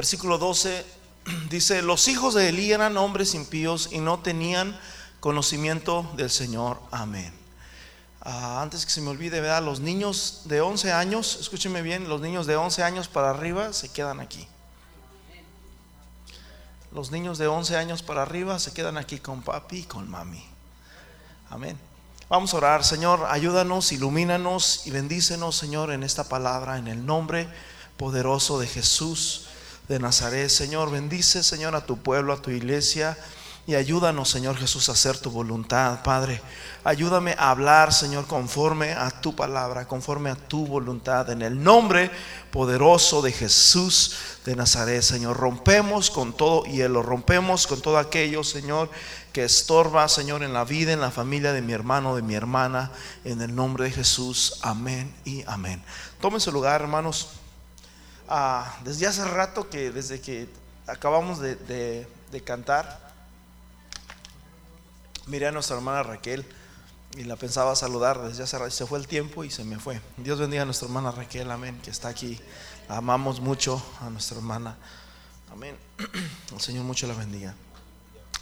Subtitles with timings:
[0.00, 0.86] versículo 12,
[1.50, 4.80] dice, los hijos de Elí eran hombres impíos y no tenían
[5.20, 6.80] conocimiento del Señor.
[6.90, 7.34] Amén.
[8.22, 9.62] Ah, antes que se me olvide, ¿verdad?
[9.62, 13.90] los niños de 11 años, escúchenme bien, los niños de 11 años para arriba se
[13.90, 14.48] quedan aquí.
[16.92, 20.42] Los niños de 11 años para arriba se quedan aquí con papi y con mami.
[21.50, 21.78] Amén.
[22.30, 27.50] Vamos a orar, Señor, ayúdanos, ilumínanos y bendícenos, Señor, en esta palabra, en el nombre
[27.98, 29.48] poderoso de Jesús
[29.90, 30.48] de Nazaret.
[30.48, 33.18] Señor, bendice, Señor, a tu pueblo, a tu iglesia.
[33.66, 36.40] Y ayúdanos, Señor Jesús, a hacer tu voluntad, Padre.
[36.84, 41.28] Ayúdame a hablar, Señor, conforme a tu palabra, conforme a tu voluntad.
[41.30, 42.08] En el nombre
[42.52, 44.14] poderoso de Jesús
[44.44, 45.36] de Nazaret, Señor.
[45.36, 48.90] Rompemos con todo hielo, rompemos con todo aquello, Señor,
[49.32, 52.92] que estorba, Señor, en la vida, en la familia de mi hermano, de mi hermana.
[53.24, 54.60] En el nombre de Jesús.
[54.62, 55.82] Amén y amén.
[56.20, 57.39] Tomen su lugar, hermanos.
[58.32, 60.48] Ah, desde hace rato que, desde que
[60.86, 62.06] acabamos de,
[62.44, 63.10] cantar,
[65.26, 66.46] miré a nuestra hermana Raquel
[67.16, 68.70] y la pensaba saludar desde hace rato.
[68.70, 70.00] Se fue el tiempo y se me fue.
[70.16, 72.40] Dios bendiga a nuestra hermana Raquel, amén, que está aquí.
[72.88, 74.76] Amamos mucho a nuestra hermana.
[75.50, 75.76] Amén.
[76.52, 77.56] El Señor mucho la bendiga.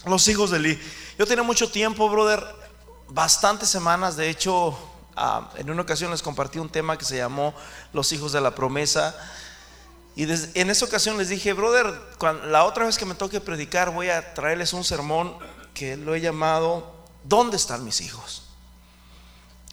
[0.05, 0.79] Los hijos de Lee.
[1.19, 2.45] Yo tenía mucho tiempo, brother,
[3.09, 4.19] bastantes semanas.
[4.19, 4.79] De hecho,
[5.17, 7.55] ah, en una ocasión les compartí un tema que se llamó
[7.95, 9.17] Los hijos de la promesa.
[10.19, 10.27] Y
[10.59, 11.95] en esa ocasión les dije, brother,
[12.49, 15.37] la otra vez que me toque predicar, voy a traerles un sermón
[15.75, 18.43] que lo he llamado ¿Dónde están mis hijos?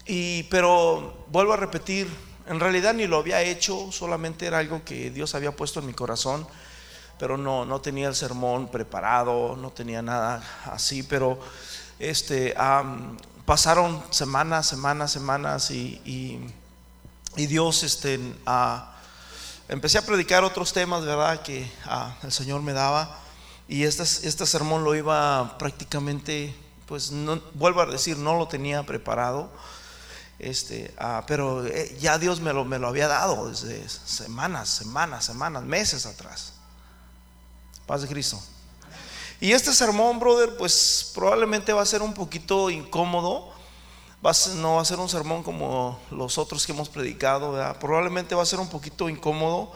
[0.06, 2.08] Y pero vuelvo a repetir,
[2.46, 5.94] en realidad ni lo había hecho, solamente era algo que Dios había puesto en mi
[5.94, 6.48] corazón,
[7.18, 11.40] pero no no tenía el sermón preparado, no tenía nada así, pero
[11.98, 12.54] este
[13.48, 16.00] pasaron semanas, semanas, semanas y,
[17.36, 18.20] y, Dios este
[19.68, 21.42] empecé a predicar otros temas, ¿verdad?
[21.42, 21.70] Que
[22.24, 23.20] el Señor me daba.
[23.68, 26.56] Y este, este sermón lo iba prácticamente,
[26.86, 29.50] pues no, vuelvo a decir, no lo tenía preparado.
[30.38, 35.26] Este, ah, pero eh, ya Dios me lo, me lo había dado desde semanas, semanas,
[35.26, 36.54] semanas, meses atrás.
[37.88, 38.42] Paz de Cristo.
[39.40, 43.55] Y este sermón, brother, pues probablemente va a ser un poquito incómodo.
[44.56, 48.46] No va a ser un sermón como los otros que hemos predicado, probablemente va a
[48.48, 49.72] ser un poquito incómodo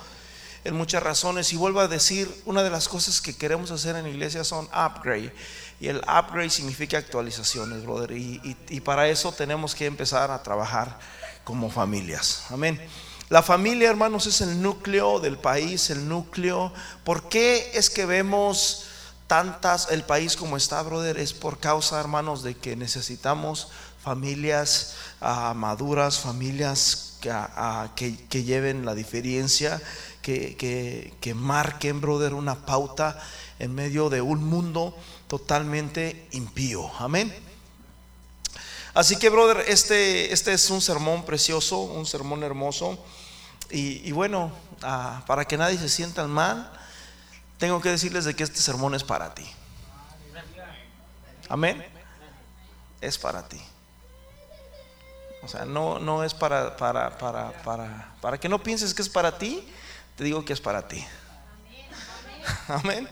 [0.63, 1.53] en muchas razones.
[1.53, 4.65] Y vuelvo a decir, una de las cosas que queremos hacer en la iglesia son
[4.65, 5.31] upgrade.
[5.79, 8.11] Y el upgrade significa actualizaciones, brother.
[8.13, 10.97] Y, y, para eso tenemos que empezar a trabajar
[11.43, 12.45] como familias.
[12.49, 12.81] Amén.
[13.29, 16.73] La familia, hermanos, es el núcleo del país, el núcleo.
[17.03, 18.85] ¿Por qué es que vemos
[19.27, 21.19] tantas, el país como está, brother?
[21.19, 23.67] Es por causa, hermanos, de que necesitamos
[24.09, 29.79] familias ah, maduras, familias que, ah, que lleven la diferencia
[30.23, 33.21] que, marquen, brother, una pauta
[33.59, 34.97] en medio de un mundo
[35.27, 36.89] totalmente impío.
[36.97, 37.31] Amén.
[38.95, 42.97] Así que, brother, este, este es un sermón precioso, un sermón hermoso.
[43.69, 46.71] Y, bueno, ah, para que nadie se sienta mal,
[47.59, 49.45] tengo que decirles de que este sermón es para ti.
[51.47, 51.85] Amén.
[53.01, 53.59] Es para ti.
[55.41, 59.09] O sea, no, no es para, para, para, para, para que no pienses que es
[59.09, 59.67] para ti,
[60.15, 61.05] te digo que es para ti.
[62.67, 63.07] Amén.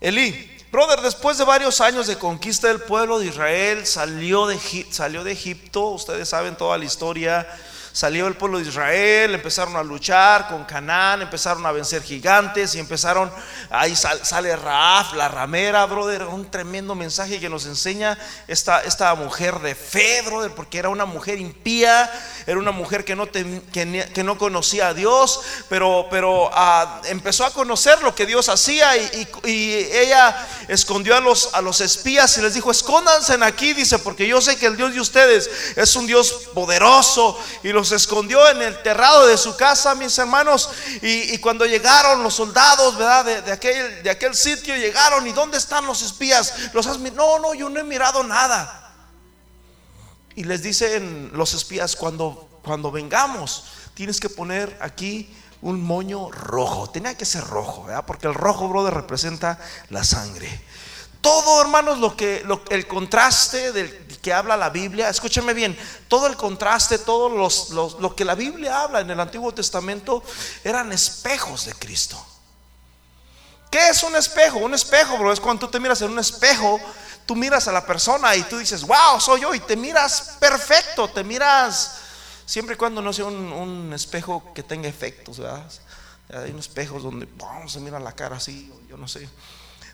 [0.00, 4.58] Elí, brother, después de varios años de conquista del pueblo de Israel, salió de,
[4.90, 7.46] salió de Egipto, ustedes saben toda la historia
[7.96, 12.78] Salió el pueblo de Israel, empezaron a luchar con Canaán, empezaron a vencer gigantes y
[12.78, 13.32] empezaron,
[13.70, 18.18] ahí sale Raaf, la ramera, brother, un tremendo mensaje que nos enseña
[18.48, 22.10] esta, esta mujer de fe, brother, porque era una mujer impía,
[22.46, 27.52] era una mujer que no, que, no conocía a Dios, pero, pero ah, empezó a
[27.52, 32.54] conocer lo que Dios hacía y, ella escondió a los, a los espías y les
[32.54, 36.48] dijo, escóndanse aquí, dice, porque yo sé que el Dios de ustedes es un Dios
[36.54, 40.70] poderoso y los escondió en el terrado de su casa, mis hermanos.
[41.02, 43.42] Y, cuando llegaron los soldados, ¿verdad?
[43.42, 45.26] De, aquel, de aquel sitio llegaron.
[45.26, 46.54] ¿Y dónde están los espías?
[46.72, 48.85] Los has, no, no, yo no he mirado nada.
[50.36, 56.88] Y les dicen los espías, cuando, cuando vengamos, tienes que poner aquí un moño rojo.
[56.90, 58.04] Tenía que ser rojo, ¿verdad?
[58.06, 59.58] Porque el rojo, brother, representa
[59.90, 60.62] la sangre
[61.26, 66.36] todo, hermanos, lo que el contraste del que habla la Biblia, escúchenme bien, todo el
[66.36, 70.22] contraste, todo los, lo que la Biblia habla en el Antiguo Testamento
[70.62, 72.24] eran espejos de Cristo.
[73.72, 74.58] ¿Qué es un espejo?
[74.58, 76.78] Un espejo, bro, es cuando tú te miras en un espejo,
[77.26, 81.08] tú miras a la persona y tú dices, wow, soy yo, y te miras perfecto,
[81.08, 81.98] te miras
[82.46, 85.64] siempre y cuando no sea un, espejo que tenga efectos, ¿verdad?
[86.32, 87.28] Hay unos espejos donde
[87.66, 89.28] se mira la cara así, yo no sé.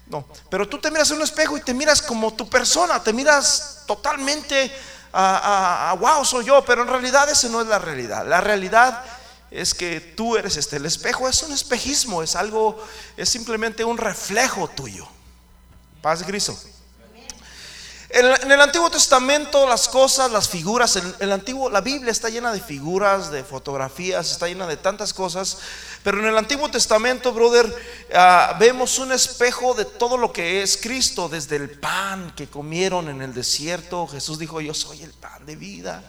[0.07, 3.13] No, pero tú te miras en un espejo y te miras como tu persona, te
[3.13, 4.71] miras totalmente
[5.13, 8.27] a, wow, soy yo, pero en realidad esa no es la realidad.
[8.27, 9.05] La realidad
[9.51, 10.77] es que tú eres este.
[10.77, 12.83] El espejo es un espejismo, es algo,
[13.17, 15.07] es simplemente un reflejo tuyo.
[16.01, 16.59] Paz de Cristo.
[18.15, 22.53] En, el Antiguo Testamento las cosas, las figuras, en el Antiguo, la Biblia está llena
[22.53, 25.57] de figuras, de fotografías, está llena de tantas cosas.
[26.03, 27.75] Pero en el Antiguo Testamento, brother,
[28.15, 33.09] ah, vemos un espejo de todo lo que es Cristo, desde el pan que comieron
[33.09, 34.07] en el desierto.
[34.07, 36.05] Jesús dijo, yo soy el pan de vida,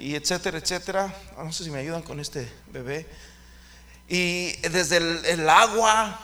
[0.00, 1.14] y etcétera, etcétera.
[1.38, 3.06] Ah, no sé si me ayudan con este bebé.
[4.08, 6.18] Y desde el, el agua,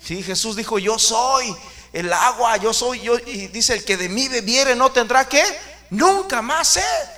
[0.00, 1.56] sí, Jesús dijo, yo soy
[1.98, 5.42] el agua, yo soy yo, y dice, el que de mí bebiere no tendrá que
[5.90, 7.08] nunca más sed.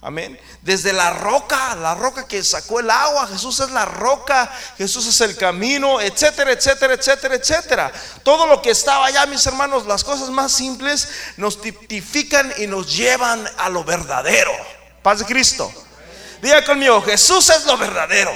[0.00, 0.40] Amén.
[0.62, 5.20] Desde la roca, la roca que sacó el agua, Jesús es la roca, Jesús es
[5.20, 7.92] el camino, etcétera, etcétera, etcétera, etcétera.
[8.22, 12.96] Todo lo que estaba allá, mis hermanos, las cosas más simples nos tipifican y nos
[12.96, 14.52] llevan a lo verdadero.
[15.02, 15.70] Paz de Cristo.
[16.40, 18.32] Diga conmigo, Jesús es lo verdadero.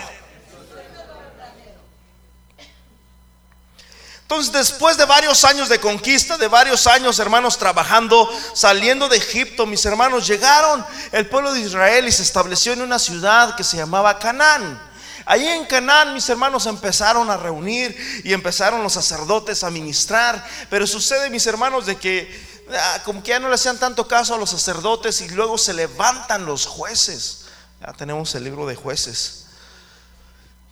[4.28, 9.66] Entonces, después de varios años de conquista, de varios años, hermanos, trabajando, saliendo de Egipto,
[9.66, 13.76] mis hermanos, llegaron el pueblo de Israel y se estableció en una ciudad que se
[13.76, 14.82] llamaba Canaán.
[15.26, 20.88] Allí en Canaán mis hermanos empezaron a reunir y empezaron los sacerdotes a ministrar, pero
[20.88, 24.38] sucede mis hermanos de que ah, como que ya no le hacían tanto caso a
[24.38, 27.44] los sacerdotes y luego se levantan los jueces.
[27.80, 29.45] Ya tenemos el libro de jueces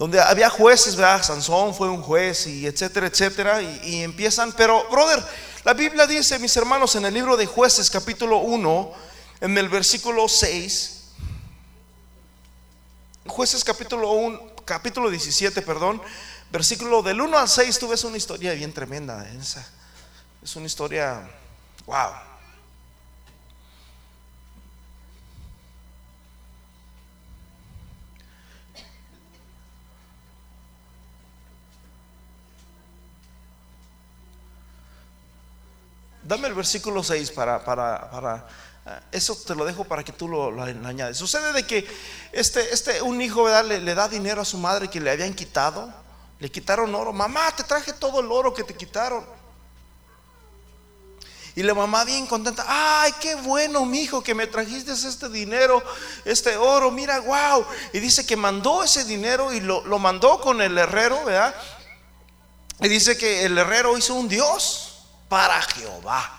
[0.05, 1.23] donde había jueces, ¿verdad?
[1.23, 5.25] Sansón fue un juez y etcétera, etcétera, y, empiezan, pero, brother,
[5.65, 8.93] la Biblia dice, mis hermanos, en el libro de jueces, capítulo 1,
[9.41, 11.05] en el versículo 6,
[13.29, 16.03] jueces capítulo 1, capítulo 17, perdón,
[16.53, 19.67] versículo del 1 al 6, tú ves una historia bien tremenda, esa,
[20.43, 21.27] es una historia,
[21.87, 22.34] wow.
[36.25, 38.47] Dame el versículo 6 para, para, para
[38.87, 41.17] eh, eso te lo dejo para que tú lo, añades.
[41.17, 41.87] Sucede de que
[42.33, 45.93] este, este, un hijo Le, da dinero a su madre que le habían quitado.
[46.39, 47.13] Le quitaron oro.
[47.13, 49.25] Mamá, te traje todo el oro que te quitaron.
[51.57, 55.81] Y la mamá bien contenta, ay, qué bueno, mi hijo, que me trajiste este dinero,
[56.25, 57.65] este oro, mira, wow.
[57.93, 61.55] Y dice que mandó ese dinero y lo, lo mandó con el herrero, ¿verdad?
[62.81, 64.94] Y dice que el herrero hizo un Dios
[65.35, 66.31] para Jehová.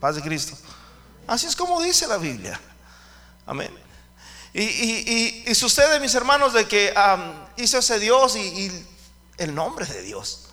[0.00, 0.58] Paz de Cristo.
[1.24, 2.60] Así es como dice la Biblia.
[3.46, 3.72] Amén.
[4.52, 6.92] Y, sucede, mis hermanos, de que
[7.58, 8.86] hizo ese Dios y,
[9.38, 10.46] el nombre de Dios.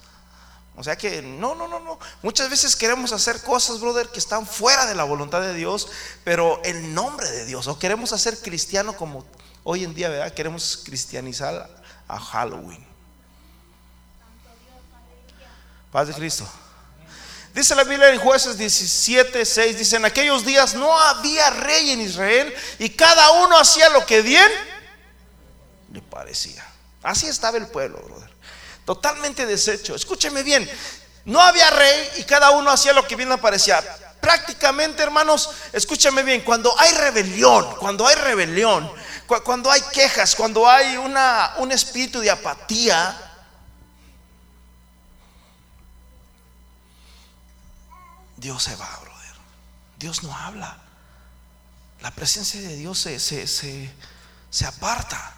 [0.75, 1.97] O sea que no, no, no, no.
[2.21, 5.87] Muchas veces queremos hacer cosas, brother, que están fuera de la voluntad de Dios,
[6.23, 7.65] pero el nombre de Dios.
[7.65, 9.25] O queremos hacer cristiano como
[9.63, 10.35] hoy en día, ¿verdad?
[10.35, 11.67] Queremos cristianizar
[12.07, 12.90] a Halloween.
[15.91, 16.47] Paz de Cristo.
[17.53, 21.99] Dice la Biblia en jueces 17, 6, dice, en aquellos días no había rey en
[21.99, 24.49] Israel y cada uno hacía lo que bien
[25.91, 26.65] le parecía.
[27.03, 28.31] Así estaba el pueblo, brother.
[28.85, 29.95] Totalmente deshecho.
[29.95, 30.69] Escúcheme bien,
[31.25, 33.83] no había rey y cada uno hacía lo que bien le parecía.
[34.21, 38.89] Prácticamente, hermanos, escúchame bien, cuando hay rebelión, cuando hay rebelión,
[39.43, 43.30] cuando hay quejas, cuando hay una, un espíritu de apatía,
[48.41, 49.35] Dios se va, brother.
[49.99, 50.75] Dios no habla.
[52.01, 55.35] La presencia de Dios se, se, aparta.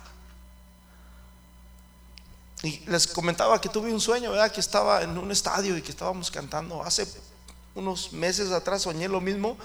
[2.64, 4.50] Y les comentaba que tuve un sueño, ¿verdad?
[4.50, 6.82] Que estaba en un estadio y que estábamos cantando.
[6.82, 7.06] Hace
[7.76, 9.58] unos meses atrás soñé lo mismo.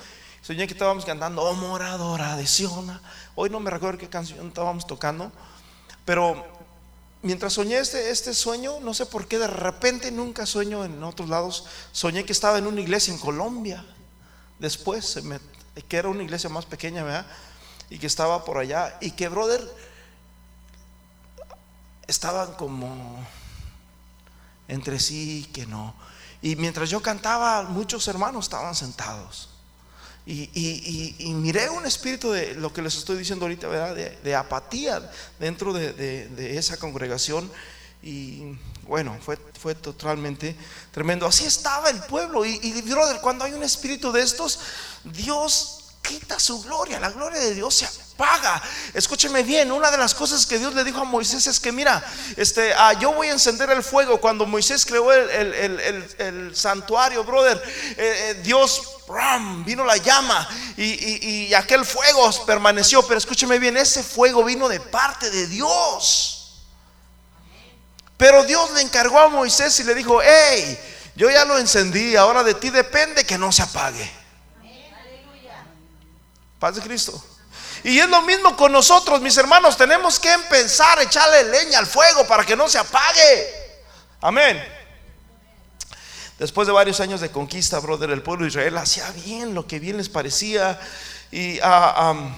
[0.42, 2.47] Soñé que estábamos cantando, oh moradora de.
[3.37, 5.30] Hoy no me recuerdo qué canción estábamos tocando.
[6.04, 6.45] Pero
[7.23, 11.29] mientras soñé este, este sueño, no sé por qué de repente nunca sueño en otros
[11.29, 13.85] lados, soñé que estaba en una iglesia en Colombia.
[14.59, 15.19] Después,
[15.89, 17.27] que era una iglesia más pequeña, ¿verdad?
[17.91, 18.97] Y que estaba por allá.
[19.01, 19.63] Y que, brother,
[22.07, 23.25] estaban como
[24.67, 25.95] entre sí, que no.
[26.43, 29.51] Y mientras yo cantaba, muchos hermanos estaban sentados.
[30.30, 33.94] Y, miré un espíritu de lo que les estoy diciendo ahorita, ¿verdad?
[34.23, 37.50] De, apatía dentro de, esa congregación.
[38.02, 38.56] Y
[38.87, 40.54] bueno, fue, fue totalmente
[40.92, 41.26] tremendo.
[41.26, 42.44] Así estaba el pueblo.
[42.44, 44.61] Y, y brother, cuando hay un espíritu de estos,
[45.02, 45.77] Dios
[46.09, 48.62] quita su gloria, la gloria de Dios se apaga.
[48.95, 52.03] Escúcheme bien, una de las cosas que Dios le dijo a Moisés es que mira,
[52.37, 54.19] este, ah, yo voy a encender el fuego.
[54.19, 58.83] Cuando Moisés creó el, santuario, brother, eh, eh, Dios
[59.65, 63.07] vino la llama y, y aquel fuego permaneció.
[63.07, 66.65] Pero escúcheme bien, ese fuego vino de parte de Dios.
[68.17, 70.79] Pero Dios le encargó a Moisés y le dijo, hey,
[71.15, 74.18] yo ya lo encendí, ahora de ti depende que no se apague.
[76.59, 77.23] Paz de Cristo.
[77.85, 79.77] Y es lo mismo con nosotros, mis hermanos.
[79.77, 83.47] Tenemos que empezar a echarle leña al fuego para que no se apague.
[84.21, 84.62] Amén.
[86.38, 89.79] Después de varios años de conquista, brother, el pueblo de Israel hacía bien lo que
[89.79, 90.81] bien les parecía.
[91.31, 92.31] Y uh,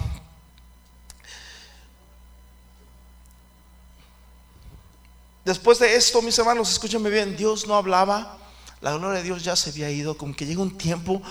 [5.45, 8.39] Después de esto, mis hermanos, escúchenme bien, Dios no hablaba,
[8.81, 11.23] la gloria de Dios ya se había ido, como que llega un tiempo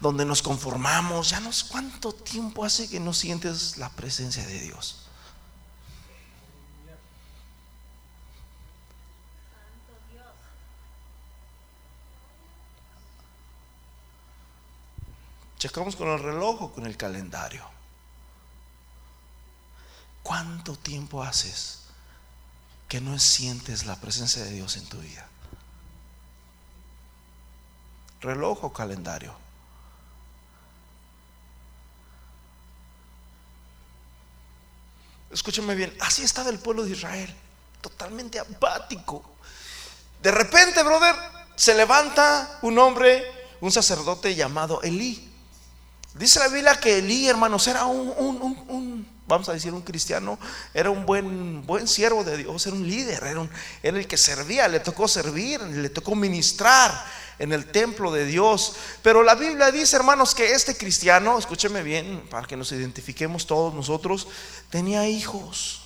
[0.00, 4.60] donde nos conformamos, ya no sé cuánto tiempo hace que no sientes la presencia de
[4.60, 5.06] Dios.
[15.58, 17.62] Checamos con el reloj o con el calendario.
[20.22, 21.80] ¿Cuánto tiempo haces?
[22.90, 25.28] que no sientes la presencia de Dios en tu vida?
[28.20, 29.32] ¿Reloj o calendario?
[35.30, 37.34] Escúchame bien, así estaba el pueblo de Israel,
[37.80, 39.22] totalmente apático.
[40.22, 41.14] De repente, brother,
[41.54, 43.24] se levanta un hombre,
[43.60, 45.28] un sacerdote llamado Elí.
[46.14, 50.38] Dice la Biblia que Elí, hermanos, era un, un vamos a decir, un cristiano,
[50.74, 53.48] era un buen, buen siervo de Dios, era un líder, era,
[53.82, 57.06] el que servía, le tocó servir, le tocó ministrar
[57.38, 58.74] en el templo de Dios.
[59.02, 63.72] Pero la Biblia dice, hermanos, que este cristiano, escúcheme bien, para que nos identifiquemos todos
[63.72, 64.26] nosotros,
[64.68, 65.82] tenía hijos.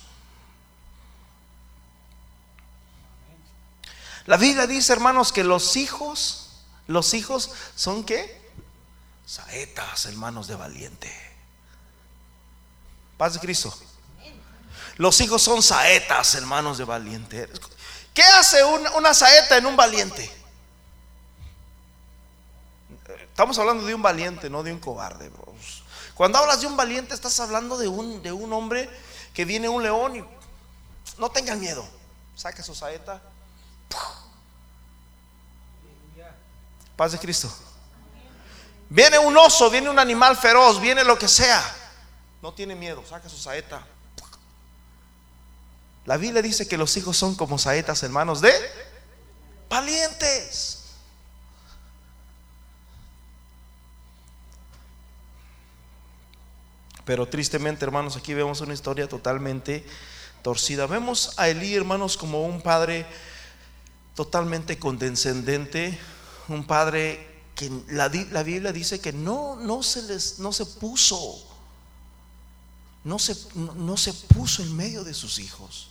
[4.25, 8.41] La Biblia dice, hermanos, que los hijos, los hijos son qué?
[9.27, 11.34] Saetas, hermanos de valiente.
[13.17, 13.73] Paz de Cristo.
[14.97, 17.49] Los hijos son saetas, hermanos de valiente.
[18.13, 20.31] ¿Qué hace una, saeta en un valiente?
[23.27, 25.83] Estamos hablando de un valiente, no de un cobarde, bros.
[26.13, 28.89] Cuando hablas de un valiente, estás hablando de un, de un hombre
[29.33, 30.25] que viene un león y
[31.17, 31.85] no tengan miedo.
[32.37, 33.21] Saca su saeta.
[36.95, 37.53] Paz de Cristo.
[38.87, 41.61] Viene un oso, viene un animal feroz, viene lo que sea.
[42.45, 43.83] No tiene miedo, saca su saeta.
[46.05, 48.51] La Biblia dice que los hijos son como saetas hermanos de
[49.67, 50.83] valientes.
[57.03, 59.83] Pero tristemente, hermanos, aquí vemos una historia totalmente
[60.43, 60.85] torcida.
[60.85, 63.07] Vemos a Elí, hermanos, como un padre
[64.13, 65.97] totalmente condescendente,
[66.47, 71.54] un padre que la, la Biblia dice que no, no, se les, no se puso
[73.05, 75.89] no se, no se puso en medio de sus hijos.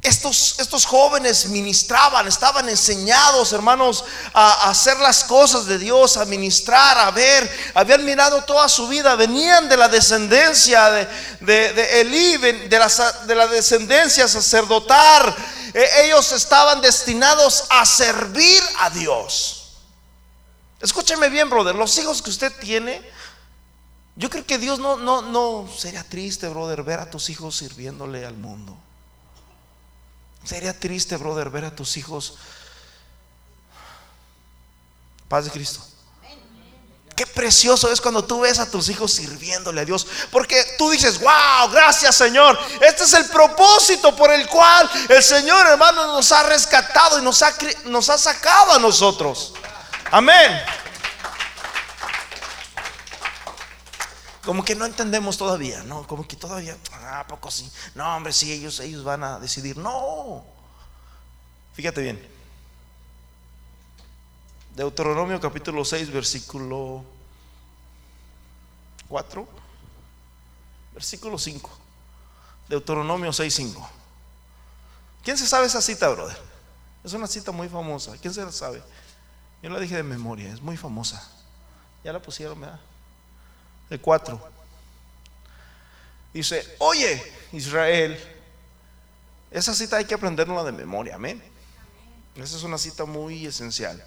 [0.00, 6.96] Estos, estos, jóvenes ministraban, estaban enseñados, hermanos, a, hacer las cosas de Dios, a ministrar,
[6.96, 11.06] a ver, habían mirado toda su vida, venían de la descendencia de,
[11.40, 12.88] de, Elí, de la,
[13.26, 15.34] de la descendencia sacerdotal.
[15.74, 19.74] E, ellos estaban destinados a servir a Dios.
[20.80, 23.17] Escúcheme bien, brother, los hijos que usted tiene,
[24.18, 28.26] yo creo que Dios no, no, no sería triste, brother, ver a tus hijos sirviéndole
[28.26, 28.76] al mundo.
[30.42, 32.34] Sería triste, brother, ver a tus hijos.
[35.28, 35.80] Paz de Cristo.
[37.14, 40.04] Qué precioso es cuando tú ves a tus hijos sirviéndole a Dios.
[40.32, 42.58] Porque tú dices, wow, gracias Señor.
[42.80, 47.40] Este es el propósito por el cual el Señor, hermano, nos ha rescatado y nos
[47.42, 49.52] ha, nos ha sacado a nosotros.
[50.10, 50.60] Amén.
[54.48, 56.06] Como que no entendemos todavía, ¿no?
[56.06, 57.70] Como que todavía, ah, poco sí?
[57.94, 59.76] No, hombre, sí, ellos, ellos van a decidir.
[59.76, 60.42] No.
[61.74, 62.26] Fíjate bien.
[64.74, 67.04] Deuteronomio capítulo 6, versículo
[69.08, 69.46] 4,
[70.94, 71.70] versículo 5.
[72.70, 73.90] Deuteronomio 6, 5.
[75.24, 76.38] ¿Quién se sabe esa cita, brother?
[77.04, 78.16] Es una cita muy famosa.
[78.16, 78.82] ¿Quién se la sabe?
[79.62, 81.30] Yo la dije de memoria, es muy famosa.
[82.02, 82.80] Ya la pusieron, ¿verdad?
[83.90, 84.40] De 4.
[86.32, 88.18] Dice, oye Israel,
[89.50, 91.42] esa cita hay que aprenderla de memoria, amén.
[92.36, 94.02] Esa es una cita muy esencial.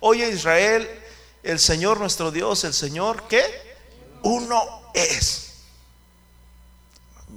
[0.00, 0.88] Oye Israel,
[1.42, 3.44] el Señor nuestro Dios, el Señor que
[4.22, 5.42] uno es.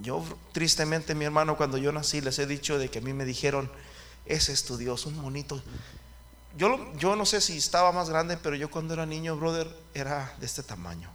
[0.01, 3.25] Yo tristemente, mi hermano, cuando yo nací les he dicho de que a mí me
[3.25, 3.69] dijeron,
[4.25, 5.61] ese es tu Dios, un monito.
[6.57, 10.33] Yo, yo no sé si estaba más grande, pero yo cuando era niño, brother, era
[10.39, 11.11] de este tamaño.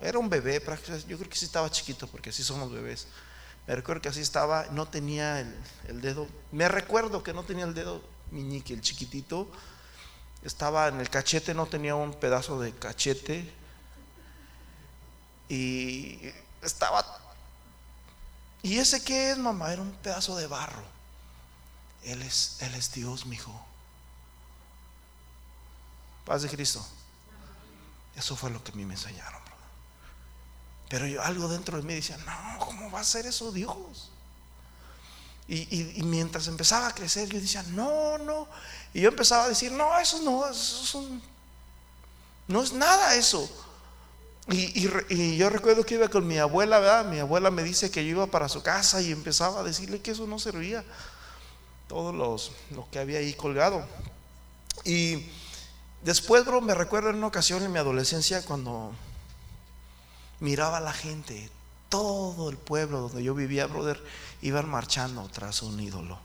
[0.00, 0.62] Era un bebé,
[1.08, 3.06] yo creo que sí estaba chiquito, porque así somos bebés.
[3.66, 6.28] Me recuerdo que así estaba, no tenía el, dedo.
[6.52, 9.50] Me recuerdo que no tenía el dedo miñique, el chiquitito.
[10.42, 13.52] Estaba en el cachete, no tenía un pedazo de cachete.
[15.48, 16.20] Y
[16.62, 17.04] estaba.
[18.62, 19.72] ¿Y ese qué es, mamá?
[19.72, 20.84] Era un pedazo de barro.
[22.04, 23.66] Él es, él es Dios, mi hijo.
[26.24, 26.86] Paz de Cristo.
[28.14, 29.45] Eso fue lo que a mí me enseñaron.
[30.88, 34.10] Pero yo, algo dentro de mí decía, no, ¿cómo va a ser eso Dios?
[35.48, 38.48] Y, mientras empezaba a crecer, yo decía, no, no.
[38.92, 41.08] Y yo empezaba a decir, no, eso no, eso
[42.48, 43.48] no es nada eso.
[44.48, 47.04] Y, y, yo recuerdo que iba con mi abuela, ¿verdad?
[47.04, 50.12] Mi abuela me dice que yo iba para su casa y empezaba a decirle que
[50.12, 50.84] eso no servía.
[51.88, 53.86] Todos los, lo que había ahí colgado.
[54.84, 55.26] Y
[56.02, 58.92] después, bro, me recuerdo en una ocasión en mi adolescencia cuando
[60.40, 61.50] miraba a la gente,
[61.88, 64.02] todo el pueblo donde yo vivía, brother,
[64.42, 66.18] iban marchando tras un ídolo.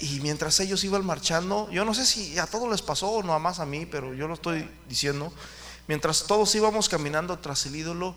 [0.00, 3.38] Y mientras ellos iban marchando, yo no sé si a todos les pasó o no
[3.38, 5.32] más a mí, pero yo lo estoy diciendo,
[5.86, 8.16] mientras todos íbamos caminando tras el ídolo,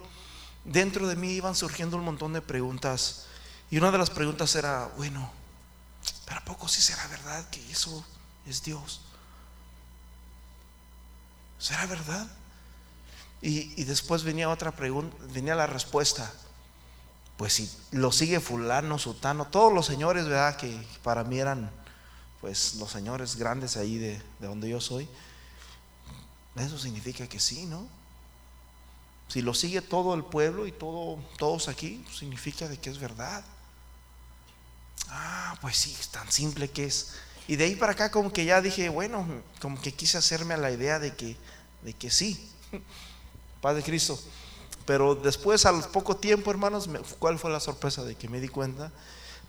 [0.65, 3.25] dentro de mí iban surgiendo un montón de preguntas.
[3.69, 5.31] Y una de las preguntas era, bueno,
[6.25, 8.03] ¿pero a poco sí será verdad que eso
[8.47, 9.01] es Dios?
[11.59, 12.27] ¿Será verdad?
[13.41, 16.31] Y, después venía otra pregunta, venía la respuesta.
[17.37, 20.57] Pues si lo sigue fulano, sutano, todos los señores, ¿verdad?
[20.57, 21.71] Que para mí eran
[22.41, 25.07] pues los señores grandes ahí de, donde yo soy.
[26.57, 27.87] Eso significa que sí, ¿no?
[29.29, 33.45] Si lo sigue todo el pueblo y todo, todos aquí, significa de que es verdad.
[35.07, 37.15] Ah, pues sí, es tan simple que es.
[37.47, 39.25] Y de ahí para acá como que ya dije, bueno,
[39.61, 41.37] como que quise hacerme a la idea de que,
[41.83, 42.51] de que sí.
[43.61, 44.19] Padre Cristo.
[44.85, 48.03] Pero después, al poco tiempo, hermanos, ¿cuál fue la sorpresa?
[48.03, 48.91] De que me di cuenta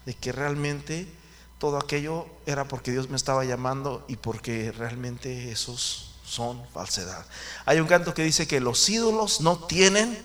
[0.05, 1.11] de que realmente
[1.59, 7.25] todo aquello era porque Dios me estaba llamando y porque realmente esos son falsedad.
[7.67, 10.19] Hay un canto que dice que los ídolos no tienen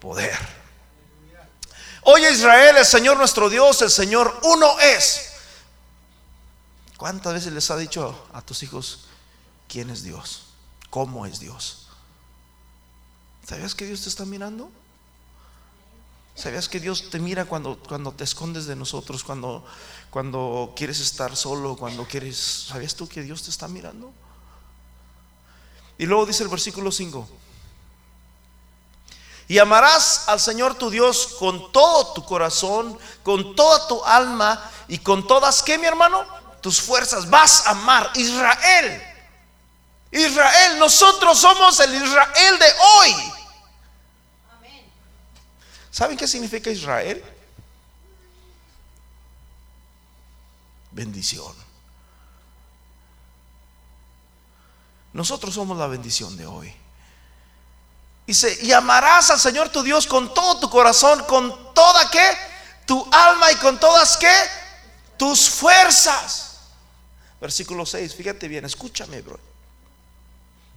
[0.00, 0.38] poder.
[2.02, 5.32] Oye Israel, el Señor nuestro Dios, el Señor uno es.
[6.96, 9.06] ¿Cuántas veces les ha dicho a tus hijos
[9.68, 10.46] quién es Dios?
[10.88, 11.79] ¿Cómo es Dios?
[13.50, 14.70] ¿Sabías que Dios te está mirando?
[16.36, 19.66] ¿Sabías que Dios te mira cuando, cuando te escondes de nosotros, cuando,
[20.08, 22.66] cuando quieres estar solo, cuando quieres...
[22.68, 24.12] ¿Sabías tú que Dios te está mirando?
[25.98, 27.28] Y luego dice el versículo 5.
[29.48, 34.98] Y amarás al Señor tu Dios con todo tu corazón, con toda tu alma y
[34.98, 36.24] con todas, ¿qué mi hermano?
[36.60, 37.28] Tus fuerzas.
[37.28, 39.02] Vas a amar Israel.
[40.12, 43.39] Israel, nosotros somos el Israel de hoy.
[45.90, 47.22] ¿Saben qué significa Israel?
[50.92, 51.54] Bendición.
[55.12, 56.74] Nosotros somos la bendición de hoy.
[58.26, 62.08] Dice, y amarás al Señor tu Dios con todo tu corazón, con toda
[62.86, 64.18] tu alma y con todas
[65.16, 66.58] tus fuerzas.
[67.40, 69.40] Versículo 6, fíjate bien, escúchame, bro.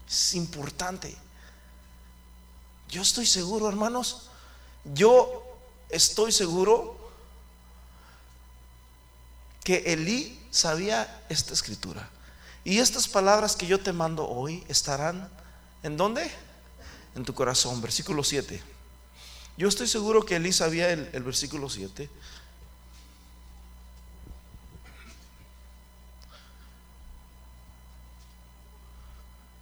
[0.09, 1.15] Es importante.
[2.89, 4.29] Yo estoy seguro, hermanos,
[4.85, 5.43] yo
[5.89, 6.97] estoy seguro
[9.63, 12.09] que Elí sabía esta escritura.
[12.65, 15.29] Y estas palabras que yo te mando hoy estarán
[15.83, 16.29] en dónde?
[17.15, 18.61] En tu corazón, versículo 7.
[19.57, 22.09] Yo estoy seguro que Elí sabía el, el versículo 7.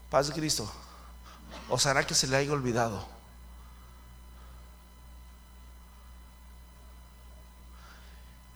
[0.09, 0.71] Paz de Cristo.
[1.69, 3.20] ¿O será que se le haya olvidado?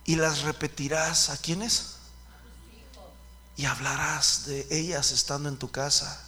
[0.06, 1.96] Y las repetirás a quienes
[3.56, 6.22] y hablarás de ellas estando en tu casa.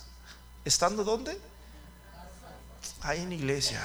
[0.65, 1.41] ¿Estando dónde?
[3.03, 3.81] Ahí en iglesia.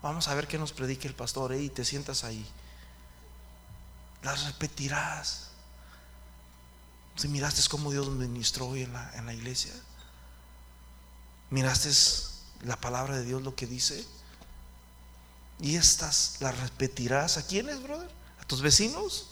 [0.00, 2.48] Vamos a ver qué nos predique el pastor y te sientas ahí.
[4.22, 5.48] Las repetirás.
[7.16, 9.74] Si miraste cómo Dios ministró hoy en la, en la iglesia,
[11.50, 11.90] miraste
[12.62, 14.06] la palabra de Dios lo que dice.
[15.62, 18.10] Y estas las repetirás a quiénes, brother?
[18.40, 19.28] ¿A tus vecinos?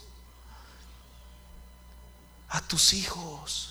[2.49, 3.67] A tus hijos.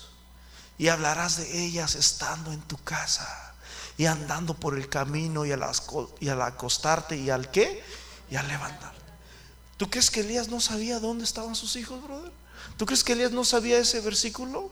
[0.77, 3.53] y hablarás de ellas estando en tu casa
[3.97, 5.61] y andando por el camino y al,
[6.41, 7.83] acostarte y al qué
[8.31, 8.93] y al levantar.
[9.77, 12.31] ¿Tú crees que Elías no sabía dónde estaban sus hijos, brother?
[12.77, 14.71] ¿Tú crees que Elías no sabía ese versículo?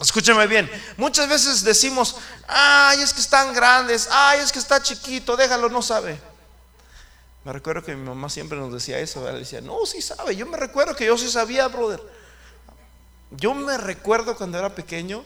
[0.00, 5.36] Escúchame bien, muchas veces decimos, ay, es que están grandes, ay, es que está chiquito,
[5.36, 6.29] déjalo, no sabe.
[7.44, 10.46] Me recuerdo que mi mamá siempre nos decía eso, ella decía, no, sí sabe, yo
[10.46, 12.00] me recuerdo que yo sí sabía, brother.
[13.30, 15.24] Yo me recuerdo cuando era pequeño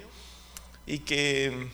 [0.86, 1.70] y que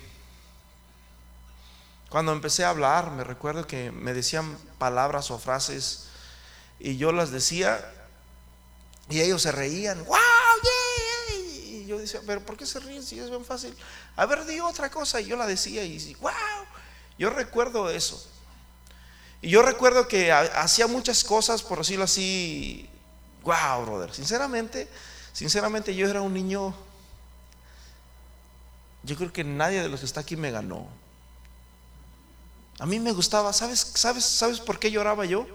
[2.08, 6.06] cuando empecé a hablar, me recuerdo que me decían palabras o frases
[6.78, 7.84] y yo las decía
[9.10, 10.16] y ellos se reían, wow,
[11.64, 13.76] Y yo decía, pero ¿por qué se ríen si es bien fácil?
[14.16, 16.32] A ver, di otra cosa y yo la decía y wow.
[17.18, 18.26] Yo recuerdo eso.
[19.42, 22.88] Y yo recuerdo que hacía muchas cosas, por decirlo así,
[23.42, 24.12] wow, brother.
[24.12, 24.88] Sinceramente,
[25.32, 26.74] sinceramente yo era un niño,
[29.02, 30.86] yo creo que nadie de los que está aquí me ganó.
[32.78, 35.46] A mí me gustaba, ¿sabes, sabes, sabes por qué lloraba yo?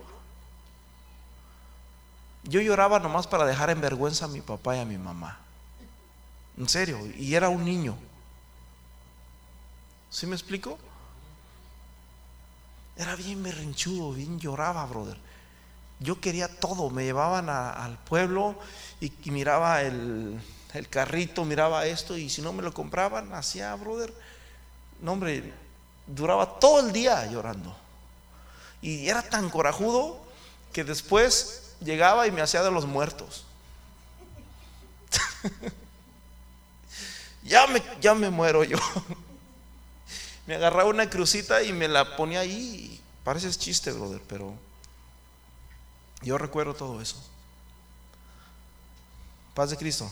[2.44, 5.40] Yo lloraba nomás para dejar en vergüenza a mi papá y a mi mamá.
[6.58, 7.98] En serio, y era un niño.
[10.10, 10.78] ¿Sí me explico?
[12.98, 15.18] Era bien berrinchudo, bien lloraba, brother.
[16.00, 18.56] Yo quería todo, me llevaban al pueblo
[19.00, 20.42] y, miraba el,
[20.90, 24.14] carrito, miraba esto y si no me lo compraban, hacía, brother.
[25.02, 25.54] No, hombre,
[26.08, 27.76] duraba todo el día llorando.
[28.82, 30.24] Y era tan corajudo
[30.72, 33.46] que después llegaba y me hacía de los muertos.
[37.44, 38.78] ya, me, ya me muero yo
[40.48, 43.02] me agarraba una crucita y me la ponía ahí.
[43.24, 44.54] Parece chiste, brother, pero
[46.22, 47.22] yo recuerdo todo eso.
[49.54, 50.12] Paz de Cristo.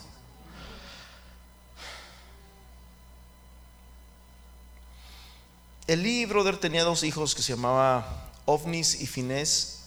[5.85, 9.81] Elí, brother, tenía dos hijos que se llamaba Ovnis y Finés.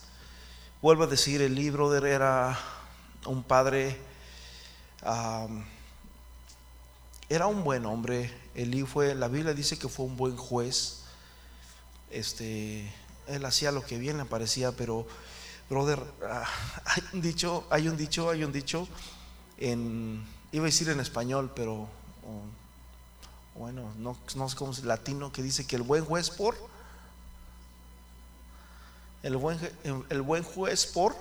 [0.83, 2.59] Vuelvo a decir, Elí, brother, era
[3.25, 3.99] un padre,
[7.29, 11.03] era un buen hombre, Elí fue, la Biblia dice que fue un buen juez.
[12.11, 12.91] Este,
[13.27, 15.07] él hacía lo que bien le parecía, pero,
[15.69, 16.49] brother, ah,
[16.87, 18.89] hay un dicho, hay un dicho, hay un dicho,
[19.59, 21.87] en, iba a decir en español, pero
[23.55, 26.57] bueno, no, no sé cómo es latino, que dice que el buen juez por,
[29.23, 29.59] el buen,
[30.09, 31.15] el buen juez por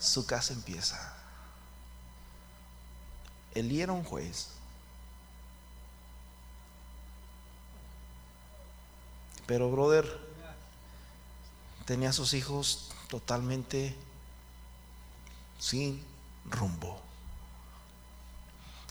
[0.00, 1.14] su casa empieza.
[3.54, 4.48] Elí era un juez.
[9.52, 10.10] Pero, brother,
[11.84, 13.94] tenía a sus hijos totalmente
[15.58, 16.02] sin
[16.46, 16.98] rumbo.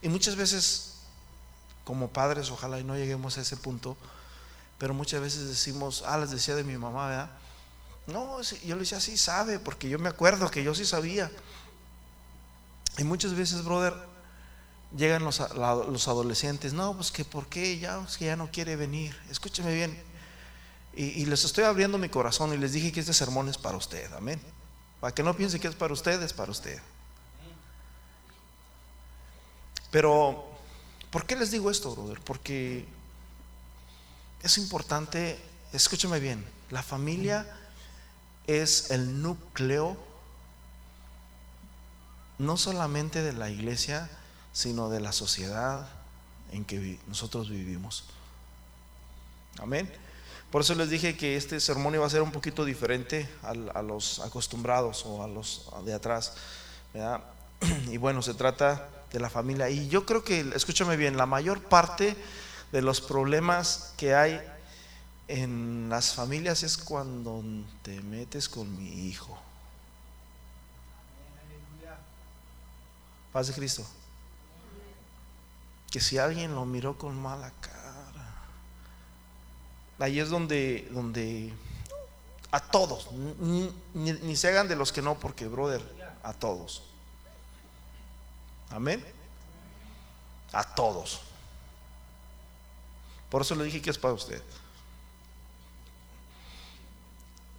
[0.03, 0.97] Y muchas veces,
[1.83, 3.97] como padres, ojalá y no lleguemos a ese punto,
[4.77, 7.31] pero muchas veces decimos, ah, les decía de mi mamá, ¿verdad?
[8.05, 11.31] No, yo le decía, sí sabe, porque yo me acuerdo que yo sí sabía.
[12.99, 13.95] Y muchas veces, brother,
[14.95, 19.19] llegan los, los adolescentes, no, pues que por qué ya, que ya no quiere venir.
[19.27, 20.10] Escúcheme bien,
[20.93, 24.11] y, les estoy abriendo mi corazón y les dije que este sermón es para usted,
[24.13, 24.41] amén.
[24.99, 26.79] Para que no piense que es para usted, es para usted.
[29.89, 30.45] Pero,
[31.09, 32.19] ¿por qué les digo esto, brother?
[32.21, 32.85] Porque
[34.43, 35.39] es importante,
[35.71, 37.47] escúchame bien, la familia
[38.47, 39.97] es el núcleo
[42.37, 44.09] no solamente de la iglesia,
[44.51, 45.89] sino de la sociedad
[46.51, 48.05] en que nosotros vivimos.
[49.59, 49.91] Amén.
[50.51, 54.19] Por eso les dije que este sermón iba a ser un poquito diferente a, los
[54.19, 56.33] acostumbrados o a los de atrás.
[57.89, 59.69] Y bueno, se trata de la familia.
[59.69, 62.17] Y yo creo que, escúchame bien, la mayor parte
[62.71, 64.41] de los problemas que hay
[65.29, 67.43] en las familias es cuando
[67.83, 69.37] te metes con mi hijo.
[73.31, 73.85] Paz de Cristo.
[75.91, 77.80] Que si alguien lo miró con mala cara
[80.01, 81.53] Ahí es donde, donde
[82.49, 85.81] a todos, ni, se hagan de los que no, porque, brother,
[86.23, 86.81] a todos.
[88.71, 89.05] Amén.
[90.51, 91.21] A todos.
[93.29, 94.41] Por eso le dije que es para usted.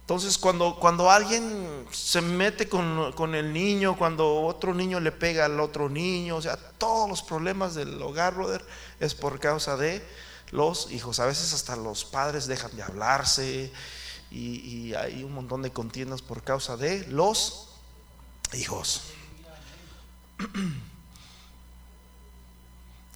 [0.01, 5.45] Entonces, cuando, cuando alguien se mete con, con, el niño, cuando otro niño le pega
[5.45, 8.65] al otro niño, o sea, todos los problemas del hogar, brother,
[8.99, 10.05] es por causa de
[10.53, 11.19] los hijos.
[11.19, 13.73] A veces hasta los padres dejan de hablarse
[14.31, 17.69] y, hay un montón de contiendas por causa de los
[18.53, 19.01] hijos.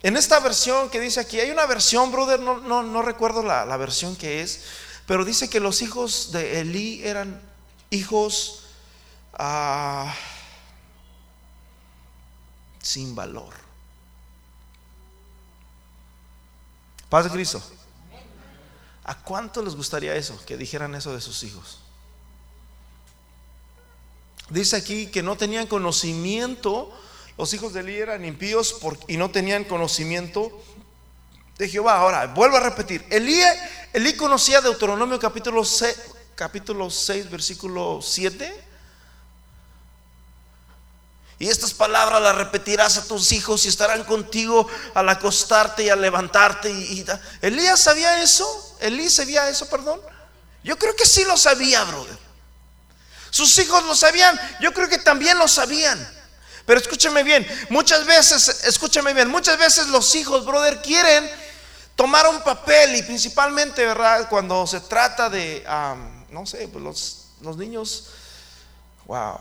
[0.03, 3.65] En esta versión que dice aquí, hay una versión, brother, no, no, no recuerdo la,
[3.65, 4.63] la, versión que es,
[5.07, 7.41] pero dice que los hijos de Elí eran
[7.89, 8.67] hijos
[9.33, 10.13] ah,
[12.79, 13.66] sin valor.
[17.09, 17.61] Paz de Cristo.
[19.03, 20.37] ¿A cuánto les gustaría eso?
[20.45, 21.79] Que dijeran eso de sus hijos.
[24.49, 26.91] Dice aquí que no tenían conocimiento,
[27.37, 30.51] los hijos de Elí eran impíos y no tenían conocimiento
[31.57, 31.97] de Jehová.
[31.97, 35.97] Ahora, vuelvo a repetir, Elí conocía Deuteronomio capítulo 6,
[36.35, 38.66] capítulo 6, versículo 7.
[41.39, 46.01] Y estas palabras las repetirás a tus hijos y estarán contigo al acostarte y al
[46.01, 46.69] levantarte.
[46.69, 47.05] Y,
[47.41, 48.75] Elías sabía eso.
[48.79, 50.01] Elí sabía eso, perdón.
[50.63, 52.17] Yo creo que sí lo sabía, brother.
[53.29, 54.39] Sus hijos lo sabían.
[54.61, 56.15] Yo creo que también lo sabían.
[56.65, 57.47] Pero escúcheme bien.
[57.69, 59.29] Muchas veces, escúcheme bien.
[59.29, 61.29] Muchas veces los hijos, brother, quieren
[61.95, 64.27] tomar un papel y principalmente, ¿verdad?
[64.27, 65.63] Cuando se trata de,
[66.29, 68.07] no sé, pues los, los niños,
[69.05, 69.39] wow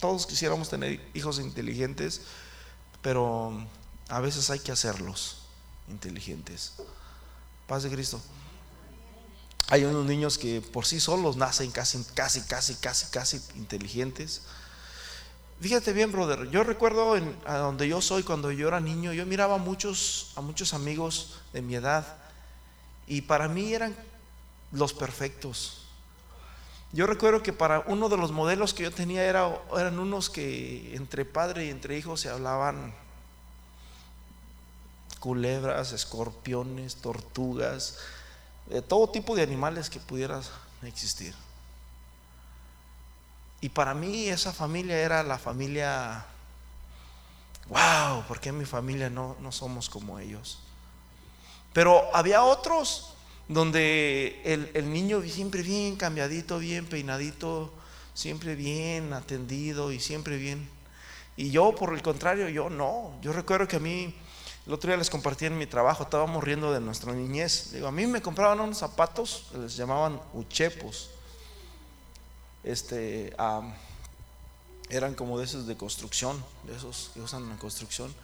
[0.00, 2.22] todos quisiéramos tener hijos inteligentes,
[3.02, 3.66] pero
[4.08, 5.38] a veces hay que hacerlos
[5.88, 6.74] inteligentes.
[7.66, 8.20] Paz de Cristo.
[9.68, 14.42] Hay unos niños que por sí solos nacen casi, casi, casi, casi, casi inteligentes.
[15.60, 16.50] Fíjate bien, brother.
[16.50, 20.32] Yo recuerdo en, a donde yo soy cuando yo era niño, yo miraba a muchos,
[20.34, 22.16] a muchos amigos de mi edad
[23.06, 23.94] y para mí eran
[24.72, 25.79] los perfectos.
[26.92, 30.94] Yo recuerdo que para uno de los modelos que yo tenía era, eran unos que
[30.96, 32.92] entre padre y entre hijos se hablaban
[35.20, 37.98] culebras, escorpiones, tortugas,
[38.66, 40.42] de todo tipo de animales que pudieran
[40.82, 41.34] existir.
[43.60, 46.24] Y para mí esa familia era la familia,
[47.68, 50.60] wow, ¿por qué mi familia no, no somos como ellos?
[51.72, 53.09] Pero había otros
[53.50, 57.72] donde el, niño siempre bien cambiadito, bien peinadito,
[58.14, 60.70] siempre bien atendido y siempre bien.
[61.36, 63.12] Y yo, por el contrario, yo no.
[63.22, 64.14] Yo recuerdo que a mí,
[64.68, 67.72] el otro día les compartí en mi trabajo, estábamos riendo de nuestra niñez.
[67.72, 71.10] Digo, a mí me compraban unos zapatos, les llamaban uchepos.
[72.62, 73.34] Este,
[74.90, 78.14] eran como de esos de construcción, de esos que usan en construcción.